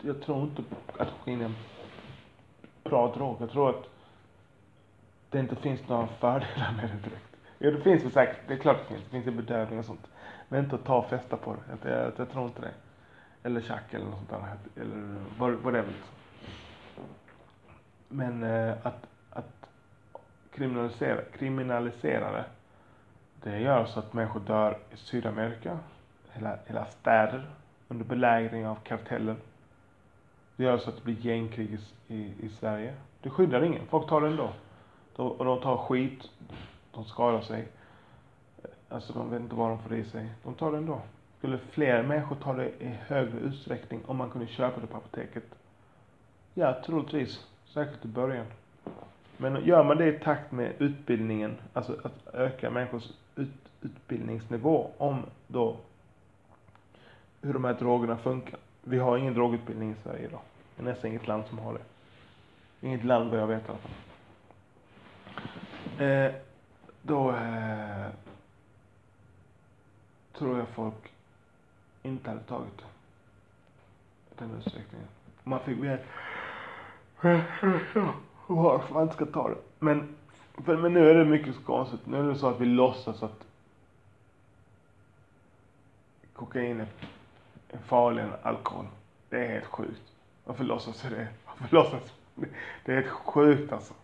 jag 0.00 0.22
tror 0.22 0.42
inte 0.42 0.62
att 0.98 1.10
kokain 1.18 1.40
är 1.40 1.44
en 1.44 1.56
bra 2.84 3.14
drog. 3.14 3.36
Jag 3.40 3.50
tror 3.50 3.70
att 3.70 3.84
det 5.30 5.38
inte 5.38 5.56
finns 5.56 5.88
några 5.88 6.06
fördelar 6.06 6.72
med 6.76 6.90
det 6.90 7.08
direkt. 7.08 7.36
Jo, 7.58 7.70
det 7.70 7.80
finns 7.80 8.02
det 8.02 8.10
säkert. 8.10 8.48
Det 8.48 8.54
är 8.54 8.58
klart 8.58 8.78
det 8.78 8.94
finns. 8.94 9.04
Det 9.04 9.10
finns 9.10 9.26
ju 9.26 9.30
bedövning 9.30 9.78
och 9.78 9.84
sånt. 9.84 10.06
Men 10.48 10.64
inte 10.64 10.74
att 10.74 10.84
ta 10.84 10.96
och 10.96 11.08
festa 11.10 11.36
på 11.36 11.54
det. 11.54 11.90
Jag, 11.90 11.98
jag, 11.98 12.12
jag 12.16 12.30
tror 12.30 12.44
inte 12.44 12.60
det. 12.60 12.74
Eller 13.42 13.60
tjack 13.60 13.94
eller 13.94 14.04
något 14.04 14.14
sånt 14.14 14.30
där. 14.30 14.82
Eller 14.82 15.16
vad, 15.38 15.52
vad 15.52 15.72
det 15.72 15.78
är 15.78 15.86
liksom. 15.86 16.14
Men 18.08 18.42
eh, 18.42 18.74
att, 18.82 19.06
att 19.30 19.68
kriminalisera, 20.50 21.22
kriminalisera 21.38 22.32
det 22.32 22.44
det 23.50 23.58
gör 23.58 23.84
så 23.84 23.98
att 23.98 24.12
människor 24.12 24.40
dör 24.40 24.78
i 24.92 24.96
Sydamerika, 24.96 25.78
hela, 26.32 26.58
hela 26.66 26.84
städer 26.84 27.50
under 27.88 28.04
belägring 28.04 28.66
av 28.66 28.74
karteller. 28.74 29.36
Det 30.56 30.64
gör 30.64 30.78
så 30.78 30.90
att 30.90 30.96
det 30.96 31.04
blir 31.04 31.26
gängkrig 31.26 31.78
i, 32.08 32.32
i, 32.40 32.48
Sverige. 32.48 32.94
Det 33.22 33.30
skyddar 33.30 33.64
ingen, 33.64 33.86
folk 33.86 34.08
tar 34.08 34.20
det 34.20 34.26
ändå. 34.26 34.52
De, 35.16 35.30
och 35.30 35.44
de 35.44 35.60
tar 35.60 35.76
skit, 35.76 36.30
de 36.92 37.04
skadar 37.04 37.40
sig. 37.40 37.68
Alltså 38.88 39.12
de 39.12 39.30
vet 39.30 39.40
inte 39.40 39.54
vad 39.54 39.70
de 39.70 39.78
får 39.78 39.94
i 39.94 40.04
sig. 40.04 40.30
De 40.44 40.54
tar 40.54 40.72
det 40.72 40.78
ändå. 40.78 41.00
Skulle 41.38 41.58
fler 41.58 42.02
människor 42.02 42.36
ta 42.36 42.52
det 42.52 42.68
i 42.68 42.88
högre 43.06 43.38
utsträckning 43.38 44.00
om 44.06 44.16
man 44.16 44.30
kunde 44.30 44.46
köpa 44.46 44.80
det 44.80 44.86
på 44.86 44.96
apoteket? 44.96 45.44
Ja, 46.54 46.82
troligtvis. 46.86 47.46
Säkert 47.64 48.04
i 48.04 48.08
början. 48.08 48.46
Men 49.36 49.64
gör 49.64 49.84
man 49.84 49.96
det 49.96 50.06
i 50.06 50.18
takt 50.18 50.52
med 50.52 50.72
utbildningen, 50.78 51.56
alltså 51.72 51.96
att 52.04 52.34
öka 52.34 52.70
människors 52.70 53.10
ut, 53.36 53.50
utbildningsnivå 53.80 54.90
om 54.98 55.22
då 55.46 55.76
hur 57.42 57.52
de 57.52 57.64
här 57.64 57.74
drogerna 57.74 58.16
funkar. 58.16 58.58
Vi 58.82 58.98
har 58.98 59.18
ingen 59.18 59.34
drogutbildning 59.34 59.90
i 59.90 59.94
Sverige 60.02 60.26
idag. 60.28 60.40
Det 60.76 60.82
är 60.82 60.84
nästan 60.84 61.10
inget 61.10 61.26
land 61.26 61.44
som 61.48 61.58
har 61.58 61.72
det. 61.72 61.80
Inget 62.86 63.04
land 63.04 63.30
vad 63.30 63.40
jag 63.40 63.46
vet 63.46 63.62
i 63.62 63.68
alla 63.68 63.78
fall. 63.78 63.90
Eh, 65.98 66.32
då 67.02 67.30
eh, 67.30 68.06
tror 70.38 70.58
jag 70.58 70.68
folk 70.68 71.12
inte 72.02 72.30
hade 72.30 72.42
tagit 72.42 72.84
den 74.38 74.50
utsträckningen. 74.58 75.08
Man 75.44 75.60
fick 75.60 75.78
mer 75.78 76.04
varför 78.46 78.94
man 78.94 79.02
inte 79.02 79.14
ska 79.14 79.26
ta 79.26 79.48
det. 79.48 79.56
Men 79.78 80.16
för, 80.64 80.76
men 80.76 80.92
nu 80.92 81.10
är 81.10 81.14
det 81.14 81.24
mycket 81.24 81.64
konstigt. 81.64 82.06
Nu 82.06 82.18
är 82.18 82.22
det 82.22 82.36
så 82.36 82.48
att 82.48 82.60
vi 82.60 82.66
låtsas 82.66 83.22
att 83.22 83.46
kokain 86.32 86.80
är 86.80 86.88
farligare 87.78 88.28
än 88.28 88.36
alkohol. 88.42 88.86
Det 89.28 89.46
är 89.46 89.52
helt 89.52 89.66
sjukt. 89.66 90.02
Varför 90.44 90.64
låtsas 90.64 91.04
vi 91.04 91.14
det? 91.14 91.28
Varför 91.46 91.76
låtsas 91.76 92.12
Det 92.84 92.92
är 92.92 92.96
helt 92.96 93.08
sjukt 93.08 93.72
alltså. 93.72 93.94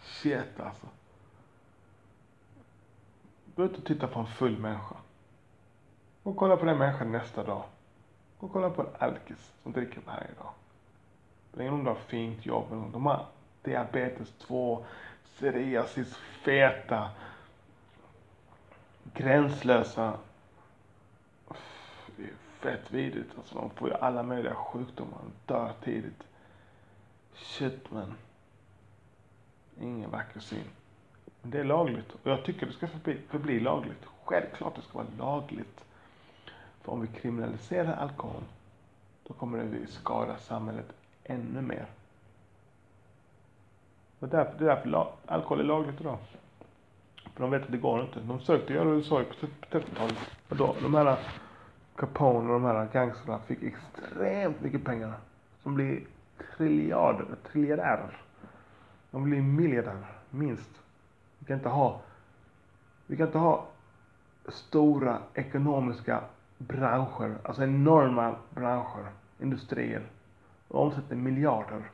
Shit 0.00 0.60
alltså. 0.60 0.86
Gå 3.56 3.64
ut 3.64 3.78
och 3.78 3.84
titta 3.84 4.06
på 4.06 4.20
en 4.20 4.26
full 4.26 4.58
människa. 4.58 4.96
Gå 6.22 6.30
och 6.30 6.36
kolla 6.36 6.56
på 6.56 6.64
den 6.64 6.78
människan 6.78 7.12
nästa 7.12 7.44
dag. 7.44 7.62
Gå 8.40 8.46
och 8.46 8.52
kolla 8.52 8.70
på 8.70 8.82
en 8.82 8.88
alkis 8.98 9.52
som 9.62 9.72
dricker 9.72 10.00
varje 10.06 10.34
dag. 10.38 10.52
Det 11.52 11.58
är 11.58 11.62
ingen 11.62 11.74
om 11.74 11.84
du 11.84 11.90
har 11.90 11.96
fint 11.96 12.46
jobb 12.46 12.72
eller 12.72 12.88
De 12.92 13.06
har 13.06 13.26
diabetes 13.62 14.32
2, 14.38 14.84
psoriasis, 15.24 16.16
feta, 16.16 17.10
gränslösa. 19.14 20.18
Det 22.16 22.22
är 22.22 22.30
fett 22.60 22.90
vidrigt. 22.90 23.38
Alltså 23.38 23.54
de 23.54 23.70
får 23.70 23.88
ju 23.88 23.94
alla 23.94 24.22
möjliga 24.22 24.54
sjukdomar. 24.54 25.18
De 25.46 25.54
dör 25.54 25.72
tidigt. 25.84 26.22
Shit 27.34 27.90
man. 27.90 28.14
Ingen 29.80 30.10
vacker 30.10 30.40
syn. 30.40 30.64
Men 31.42 31.50
det 31.50 31.60
är 31.60 31.64
lagligt. 31.64 32.12
Och 32.12 32.30
jag 32.30 32.44
tycker 32.44 32.66
det 32.66 32.72
ska 32.72 32.86
förbli, 32.86 33.18
förbli 33.28 33.60
lagligt. 33.60 34.06
Självklart 34.24 34.76
det 34.76 34.82
ska 34.82 34.98
vara 34.98 35.06
lagligt. 35.18 35.84
För 36.82 36.92
om 36.92 37.00
vi 37.00 37.06
kriminaliserar 37.06 37.96
alkohol, 37.96 38.42
då 39.26 39.34
kommer 39.34 39.58
det 39.58 39.86
skada 39.86 40.36
samhället 40.36 40.92
ännu 41.24 41.60
mer. 41.60 41.86
Och 44.18 44.28
därför, 44.28 44.58
det 44.58 44.64
är 44.64 44.68
därför 44.76 45.06
alkohol 45.26 45.60
är 45.60 45.64
lagligt 45.64 46.00
idag. 46.00 46.18
För 47.34 47.40
de 47.40 47.50
vet 47.50 47.62
att 47.62 47.72
det 47.72 47.78
går 47.78 48.00
inte. 48.00 48.20
De 48.20 48.38
försökte 48.38 48.72
göra 48.72 48.84
det 48.84 48.90
i 48.90 48.94
USA 48.94 49.22
på 49.40 49.46
30-talet. 49.78 50.18
Och 50.48 50.56
då, 50.56 50.76
de 50.82 50.94
här 50.94 51.18
Capone 51.96 52.52
och 52.52 52.60
de 52.60 52.64
här 52.64 52.88
gangstrarna 52.92 53.38
fick 53.38 53.62
extremt 53.62 54.60
mycket 54.60 54.84
pengar. 54.84 55.14
Som 55.62 55.74
blir 55.74 56.00
triljarder, 56.56 57.26
triljardärer. 57.52 58.20
De 59.10 59.24
blir 59.24 59.42
miljardärer, 59.42 60.06
minst. 60.30 60.81
Vi 61.42 61.46
kan 61.46 61.56
inte 61.56 61.68
ha, 61.68 62.00
vi 63.06 63.16
kan 63.16 63.26
inte 63.26 63.38
ha 63.38 63.66
stora 64.48 65.18
ekonomiska 65.34 66.24
branscher, 66.58 67.38
alltså 67.44 67.62
enorma 67.62 68.36
branscher, 68.50 69.06
industrier, 69.40 70.02
och 70.68 70.82
omsätter 70.82 71.16
miljarder 71.16 71.90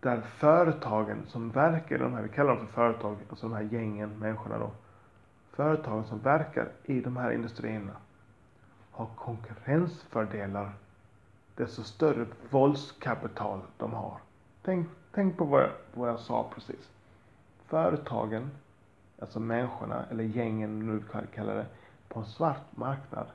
där 0.00 0.20
företagen 0.20 1.26
som 1.26 1.50
verkar 1.50 1.96
i 1.96 1.98
de 1.98 2.14
här, 2.14 2.22
vi 2.22 2.28
kallar 2.28 2.56
dem 2.56 2.66
för 2.66 2.72
företag, 2.72 3.16
alltså 3.30 3.48
de 3.48 3.54
här 3.54 3.62
gängen, 3.62 4.18
människorna 4.18 4.58
då. 4.58 4.70
Företagen 5.52 6.04
som 6.04 6.18
verkar 6.18 6.68
i 6.84 7.00
de 7.00 7.16
här 7.16 7.30
industrierna 7.30 7.92
har 8.90 9.06
konkurrensfördelar 9.16 10.72
desto 11.54 11.82
större 11.82 12.26
våldskapital 12.50 13.60
de 13.76 13.92
har. 13.92 14.20
Tänk, 14.62 14.88
tänk 15.12 15.36
på 15.36 15.44
vad 15.44 15.62
jag, 15.62 15.70
vad 15.94 16.08
jag 16.08 16.20
sa 16.20 16.50
precis. 16.54 16.95
Företagen, 17.66 18.50
alltså 19.18 19.40
människorna, 19.40 20.06
eller 20.10 20.24
gängen 20.24 20.78
nu 20.78 21.02
kallar 21.34 21.54
det, 21.54 21.66
på 22.08 22.20
en 22.20 22.26
svart 22.26 22.76
marknad 22.76 23.26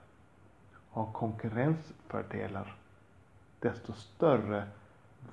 har 0.91 1.11
konkurrensfördelar 1.11 2.75
desto 3.59 3.93
större 3.93 4.67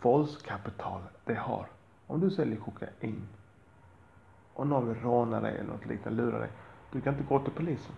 våldskapital 0.02 1.02
det 1.24 1.34
har. 1.34 1.66
Om 2.06 2.20
du 2.20 2.30
säljer 2.30 2.56
kokain 2.56 3.28
och 4.52 4.66
någon 4.66 4.88
vill 4.88 5.02
råna 5.02 5.40
dig 5.40 5.54
eller 5.54 5.72
något 5.72 5.86
liknande, 5.86 6.22
lura 6.22 6.38
dig. 6.38 6.50
Du 6.90 7.00
kan 7.00 7.14
inte 7.14 7.26
gå 7.26 7.38
till 7.38 7.52
polisen. 7.52 7.94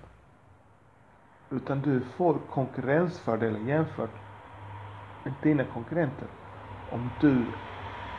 Utan 1.50 1.82
du 1.82 2.00
får 2.00 2.38
konkurrensfördelar 2.38 3.58
jämfört 3.58 4.14
med 5.22 5.34
dina 5.42 5.64
konkurrenter. 5.64 6.28
Om 6.86 7.10
du 7.18 7.58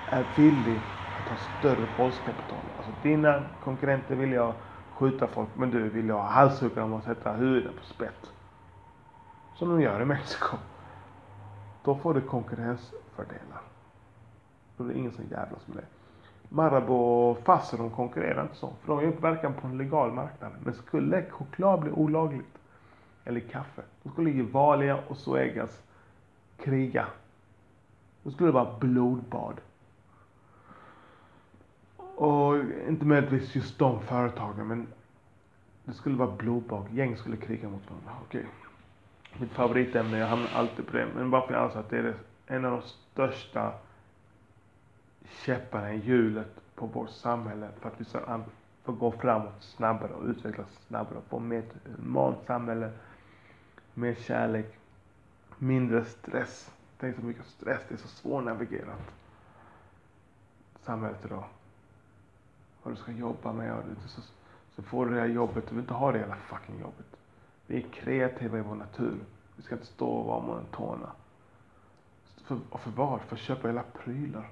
är 0.06 0.24
villig 0.36 0.84
att 1.14 1.28
ha 1.28 1.38
större 1.38 1.86
våldskapital. 1.96 2.66
Alltså 2.78 2.92
dina 3.02 3.44
konkurrenter 3.60 4.16
vill 4.16 4.32
jag 4.32 4.54
skjuta 4.90 5.28
folk, 5.28 5.50
men 5.56 5.72
du 5.72 5.90
vill 5.90 6.10
ha 6.10 6.22
halshugga 6.22 6.82
dem 6.82 6.94
och 6.94 7.04
sätta 7.04 7.34
huvudet 7.34 7.76
på 7.76 7.84
spett. 7.84 8.32
Som 9.54 9.70
de 9.70 9.82
gör 9.82 10.02
i 10.02 10.06
Mexiko. 10.06 10.58
Då 11.84 11.96
får 11.96 12.14
du 12.14 12.22
konkurrensfördelar. 12.22 13.62
Då 14.78 14.84
är 14.84 14.88
det 14.88 15.00
ingen 15.00 15.12
som 15.12 15.24
jävlas 15.32 15.68
med 15.68 15.78
det. 15.78 15.86
Marabou 16.50 16.96
och 16.96 17.38
Fazer 17.44 17.78
de 17.78 17.90
konkurrerar 17.90 18.44
inte 18.44 18.56
så. 18.56 18.74
För 18.82 18.88
de 18.88 19.00
är 19.00 19.04
ju 19.04 19.12
verkan 19.12 19.54
på 19.54 19.68
en 19.68 19.78
legal 19.78 20.12
marknad. 20.12 20.52
Men 20.64 20.74
skulle 20.74 21.26
choklad 21.30 21.80
bli 21.80 21.92
olagligt, 21.92 22.58
eller 23.24 23.40
kaffe, 23.40 23.82
då 24.04 24.10
skulle 24.10 24.30
Gevalia 24.30 25.00
och 25.08 25.18
Zoegas 25.18 25.82
kriga. 26.58 27.08
Då 28.24 28.32
skulle 28.32 28.48
det 28.50 28.54
vara 28.54 28.78
blodbad. 28.80 29.62
Och 32.22 32.58
inte 32.88 33.06
möjligtvis 33.06 33.56
just 33.56 33.80
de 33.80 34.02
företagen, 34.02 34.68
men 34.68 34.88
det 35.84 35.94
skulle 35.94 36.16
vara 36.16 36.32
blodbad. 36.32 36.86
Gäng 36.92 37.18
skulle 37.18 37.38
kriga 37.38 37.70
mot 37.70 37.90
varandra. 37.90 38.12
Okej. 38.28 38.46
mitt 39.40 39.52
favoritämne, 39.52 40.18
jag 40.18 40.28
hamnar 40.28 40.50
alltid 40.56 40.88
på 40.88 40.98
det. 40.98 41.08
Men 41.16 41.32
bara 41.32 41.48
för 41.48 41.54
jag 41.54 41.64
anser 41.64 41.80
att 41.80 41.90
det 41.90 41.98
är 41.98 42.16
en 42.48 42.66
av 42.66 42.72
de 42.72 42.82
största 42.82 43.74
käpparna 45.46 45.94
i 45.94 45.98
hjulet 45.98 46.62
på 46.76 46.86
vårt 46.86 47.10
samhälle 47.10 47.70
för 47.80 47.90
att 47.90 48.02
vi 48.02 48.06
ska 48.06 48.42
få 48.84 48.92
gå 48.92 49.12
framåt 49.12 49.64
snabbare 49.64 50.14
och 50.14 50.26
utvecklas 50.26 50.68
snabbare 50.88 51.18
och 51.18 51.26
få 51.30 51.40
mer 51.40 51.60
ett 51.60 51.76
humant 51.98 52.38
samhälle, 52.48 52.92
mer 53.94 54.14
kärlek, 54.14 54.78
mindre 55.58 56.06
stress. 56.06 56.72
Tänk 57.00 57.16
så 57.16 57.22
mycket 57.22 57.46
stress, 57.46 57.82
det 57.90 57.96
är 57.96 57.98
så 57.98 58.08
svårnavigerat. 58.08 59.14
Samhället 60.82 61.26
idag. 61.26 61.44
Vad 62.84 62.94
du 62.94 62.98
ska 62.98 63.12
jobba 63.12 63.54
med 63.54 63.74
och 63.74 63.84
så, 64.10 64.22
så 64.76 64.82
får 64.82 65.06
du 65.06 65.14
det 65.14 65.20
här 65.20 65.28
jobbet, 65.28 65.68
du 65.70 65.76
vill 65.76 65.84
inte 65.84 65.94
ha 65.94 66.12
det 66.12 66.20
hela 66.20 66.36
fucking 66.36 66.80
jobbet. 66.82 67.18
Vi 67.68 67.78
är 67.78 67.82
kreativa 67.82 68.58
i 68.58 68.62
vår 68.62 68.76
natur. 68.76 69.18
Vi 69.56 69.64
ska 69.64 69.76
inte 69.76 69.88
stå 69.88 70.08
och 70.08 70.26
vara 70.26 70.42
monotona. 70.42 71.12
För, 72.46 72.60
och 72.70 72.80
för 72.80 72.92
vad? 72.92 73.22
För 73.22 73.36
att 73.36 73.42
köpa 73.42 73.68
hela 73.68 73.84
prylar. 74.04 74.50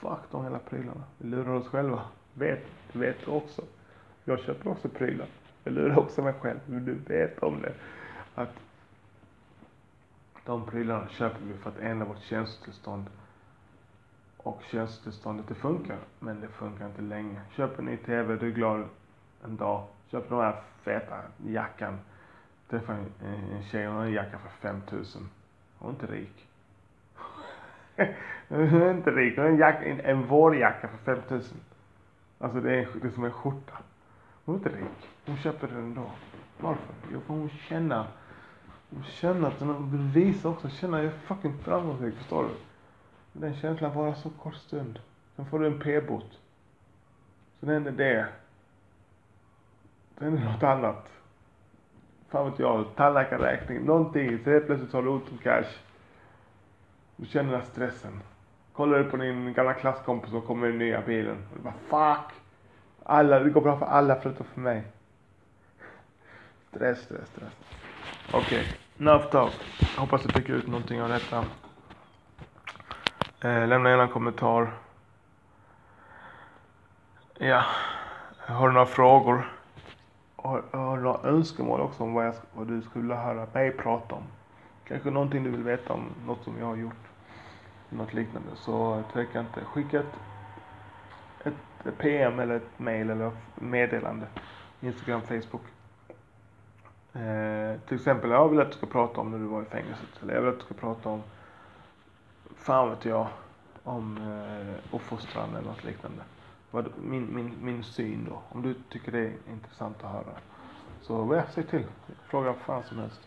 Fuck 0.00 0.30
de 0.30 0.44
hela 0.44 0.58
prylarna. 0.58 1.04
Vi 1.18 1.28
lurar 1.28 1.52
oss 1.52 1.68
själva. 1.68 2.02
Vet, 2.34 2.66
du 2.92 2.98
vet 2.98 3.16
du 3.24 3.30
också. 3.30 3.62
Jag 4.24 4.40
köper 4.40 4.70
också 4.70 4.88
prylar. 4.88 5.26
Jag 5.64 5.74
lurar 5.74 5.98
också 5.98 6.22
mig 6.22 6.32
själv. 6.32 6.58
Men 6.66 6.84
du 6.84 6.94
vet 6.94 7.38
om 7.38 7.62
det. 7.62 7.74
Att 8.34 8.54
de 10.44 10.66
prylarna 10.66 11.08
köper 11.08 11.40
vi 11.44 11.54
för 11.54 11.70
att 11.70 11.78
ändra 11.78 12.06
vårt 12.06 12.22
känslotillstånd. 12.22 13.06
Och 14.48 14.62
könstillståndet 14.62 15.48
det 15.48 15.54
funkar. 15.54 15.98
Men 16.18 16.40
det 16.40 16.48
funkar 16.48 16.86
inte 16.86 17.02
länge. 17.02 17.40
Köp 17.56 17.78
en 17.78 17.84
ny 17.84 17.96
TV, 17.96 18.36
du 18.36 18.46
är 18.46 18.50
glad 18.50 18.84
en 19.44 19.56
dag. 19.56 19.86
Köp 20.06 20.28
den 20.28 20.38
här 20.38 20.62
feta 20.82 21.16
jackan. 21.46 21.98
Träffa 22.70 22.92
en, 22.92 23.06
en 23.54 23.62
tjej, 23.62 23.86
hon 23.86 23.96
har 23.96 24.04
en 24.04 24.12
jacka 24.12 24.38
för 24.38 24.48
5000. 24.48 25.28
Hon 25.78 25.88
är 25.88 25.92
inte 25.92 26.06
rik. 26.06 26.48
hon 28.48 28.82
är 28.82 28.90
inte 28.90 29.10
rik. 29.10 29.36
Hon 29.36 29.44
har 29.44 29.52
en, 29.52 29.58
jacka, 29.58 29.84
en, 29.84 30.00
en 30.00 30.26
vårjacka 30.26 30.88
för 30.88 30.98
5000. 30.98 31.58
Alltså 32.38 32.60
det 32.60 32.74
är, 32.74 32.88
det 33.02 33.08
är 33.08 33.10
som 33.12 33.24
en 33.24 33.32
skjorta. 33.32 33.74
Hon 34.44 34.54
är 34.54 34.58
inte 34.58 34.68
rik. 34.68 35.08
Hon 35.26 35.36
köper 35.36 35.68
den 35.68 35.76
ändå. 35.76 36.10
Varför? 36.60 36.94
Jo, 37.12 37.20
för 37.20 37.34
hon 37.34 37.48
känner, 37.48 38.06
hon 38.90 39.04
känner 39.04 39.48
att 39.48 39.60
hon 39.60 39.90
vill 39.90 40.24
visa 40.24 40.48
också, 40.48 40.68
känner 40.68 40.98
jag 40.98 41.06
är 41.06 41.18
fucking 41.18 41.58
framgångsrik, 41.58 42.14
förstår 42.14 42.42
du? 42.42 42.67
Den 43.32 43.56
känslan 43.56 43.94
varar 43.94 44.14
så 44.14 44.30
kort 44.30 44.54
stund. 44.54 44.98
Sen 45.36 45.46
får 45.46 45.58
du 45.58 45.66
en 45.66 45.78
p-bot. 45.78 46.38
Sen 47.60 47.68
händer 47.68 47.92
det. 47.92 48.28
Sen 50.18 50.24
händer 50.24 50.52
något 50.52 50.62
annat. 50.62 51.08
Fan 52.28 52.50
vet 52.50 52.58
jag, 52.58 52.84
tandläkarräkning, 52.96 53.84
någonting. 53.84 54.38
Sen 54.44 54.52
helt 54.52 54.66
plötsligt 54.66 54.92
har 54.92 55.02
du 55.02 55.08
ont 55.08 55.30
om 55.30 55.38
cash. 55.38 55.68
Du 57.16 57.26
känner 57.26 57.50
den 57.52 57.60
här 57.60 57.66
stressen. 57.66 58.20
Kollar 58.72 58.98
du 58.98 59.04
på 59.04 59.16
din 59.16 59.52
gamla 59.52 59.74
klasskompis 59.74 60.30
som 60.30 60.42
kommer 60.42 60.66
i 60.66 60.70
den 60.70 60.78
nya 60.78 61.00
bilen. 61.00 61.36
Och 61.50 61.56
du 61.56 61.62
bara 61.62 62.14
fuck. 62.16 62.34
Alla, 63.02 63.38
det 63.38 63.50
går 63.50 63.60
bra 63.60 63.78
för 63.78 63.86
alla 63.86 64.16
förutom 64.20 64.46
för 64.46 64.60
mig. 64.60 64.84
Stress, 66.68 67.02
stress, 67.02 67.28
stress. 67.28 67.52
Okej, 68.32 68.40
okay. 68.40 68.64
enough 68.98 69.30
talk. 69.30 69.52
Hoppas 69.96 70.22
du 70.22 70.32
fick 70.32 70.48
ut 70.48 70.66
någonting 70.66 71.02
av 71.02 71.08
detta. 71.08 71.44
Eh, 73.40 73.68
lämna 73.68 73.90
gärna 73.90 74.02
en 74.02 74.08
kommentar. 74.08 74.72
Ja, 77.38 77.64
har 78.38 78.68
du 78.68 78.74
några 78.74 78.86
frågor? 78.86 79.52
Har, 80.36 80.62
har 80.72 80.96
du 80.96 81.02
några 81.02 81.28
önskemål 81.28 81.80
också 81.80 82.02
om 82.02 82.14
vad, 82.14 82.26
jag, 82.26 82.34
vad 82.52 82.66
du 82.66 82.82
skulle 82.82 83.02
vilja 83.02 83.16
höra 83.16 83.46
mig 83.52 83.70
prata 83.70 84.14
om? 84.14 84.22
Kanske 84.84 85.10
någonting 85.10 85.44
du 85.44 85.50
vill 85.50 85.62
veta 85.62 85.92
om 85.92 86.04
något 86.26 86.44
som 86.44 86.58
jag 86.58 86.66
har 86.66 86.76
gjort. 86.76 87.08
Något 87.88 88.14
liknande. 88.14 88.48
Så 88.54 89.02
tveka 89.12 89.40
inte. 89.40 89.60
Skicka 89.64 90.00
ett, 90.00 90.14
ett 91.44 91.98
PM 91.98 92.38
eller 92.38 92.54
ett 92.54 92.78
mail 92.78 93.10
eller 93.10 93.30
meddelande. 93.54 94.26
Instagram, 94.80 95.22
Facebook. 95.22 95.62
Eh, 97.12 97.80
till 97.88 97.96
exempel, 97.96 98.30
jag 98.30 98.48
vill 98.48 98.60
att 98.60 98.70
du 98.70 98.76
ska 98.76 98.86
prata 98.86 99.20
om 99.20 99.30
när 99.30 99.38
du 99.38 99.44
var 99.44 99.62
i 99.62 99.64
fängelset. 99.64 100.22
Eller 100.22 100.34
jag 100.34 100.40
vill 100.40 100.50
att 100.50 100.58
du 100.58 100.64
ska 100.64 100.74
prata 100.74 101.08
om, 101.08 101.22
fan 102.58 102.90
vet 102.90 103.04
jag, 103.04 103.26
om 103.84 104.16
eh, 104.16 104.94
uppfostran 104.94 105.54
eller 105.54 105.68
något 105.68 105.84
liknande. 105.84 106.22
Vad, 106.70 106.88
min, 107.02 107.34
min, 107.34 107.54
min 107.60 107.84
syn 107.84 108.26
då. 108.30 108.42
Om 108.48 108.62
du 108.62 108.74
tycker 108.74 109.12
det 109.12 109.18
är 109.18 109.32
intressant 109.50 110.04
att 110.04 110.12
höra. 110.12 110.34
Så 111.02 111.34
ja, 111.34 111.42
säg 111.54 111.64
till. 111.64 111.84
Fråga 112.26 112.46
vad 112.46 112.56
fan 112.56 112.82
som 112.82 112.98
helst. 112.98 113.20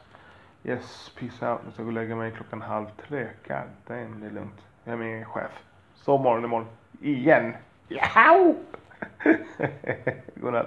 Yes, 0.63 1.12
peace 1.20 1.52
out. 1.52 1.62
Nu 1.65 1.72
ska 1.72 1.82
jag 1.82 1.86
gå 1.86 1.89
och 1.89 1.94
lägga 1.94 2.15
mig 2.15 2.32
klockan 2.32 2.62
halv 2.62 2.86
tre. 3.08 3.28
God 3.48 3.58
damn, 3.88 4.20
det 4.20 4.26
är 4.26 4.32
lugnt. 4.32 4.62
Jag 4.84 4.94
är 4.94 4.98
min 4.98 5.26
chef. 5.26 5.52
Sov 5.96 6.22
morgon 6.22 6.44
imorgon. 6.44 6.67
Igen. 7.02 7.54
Jaha! 7.88 8.54
Godnatt. 10.36 10.60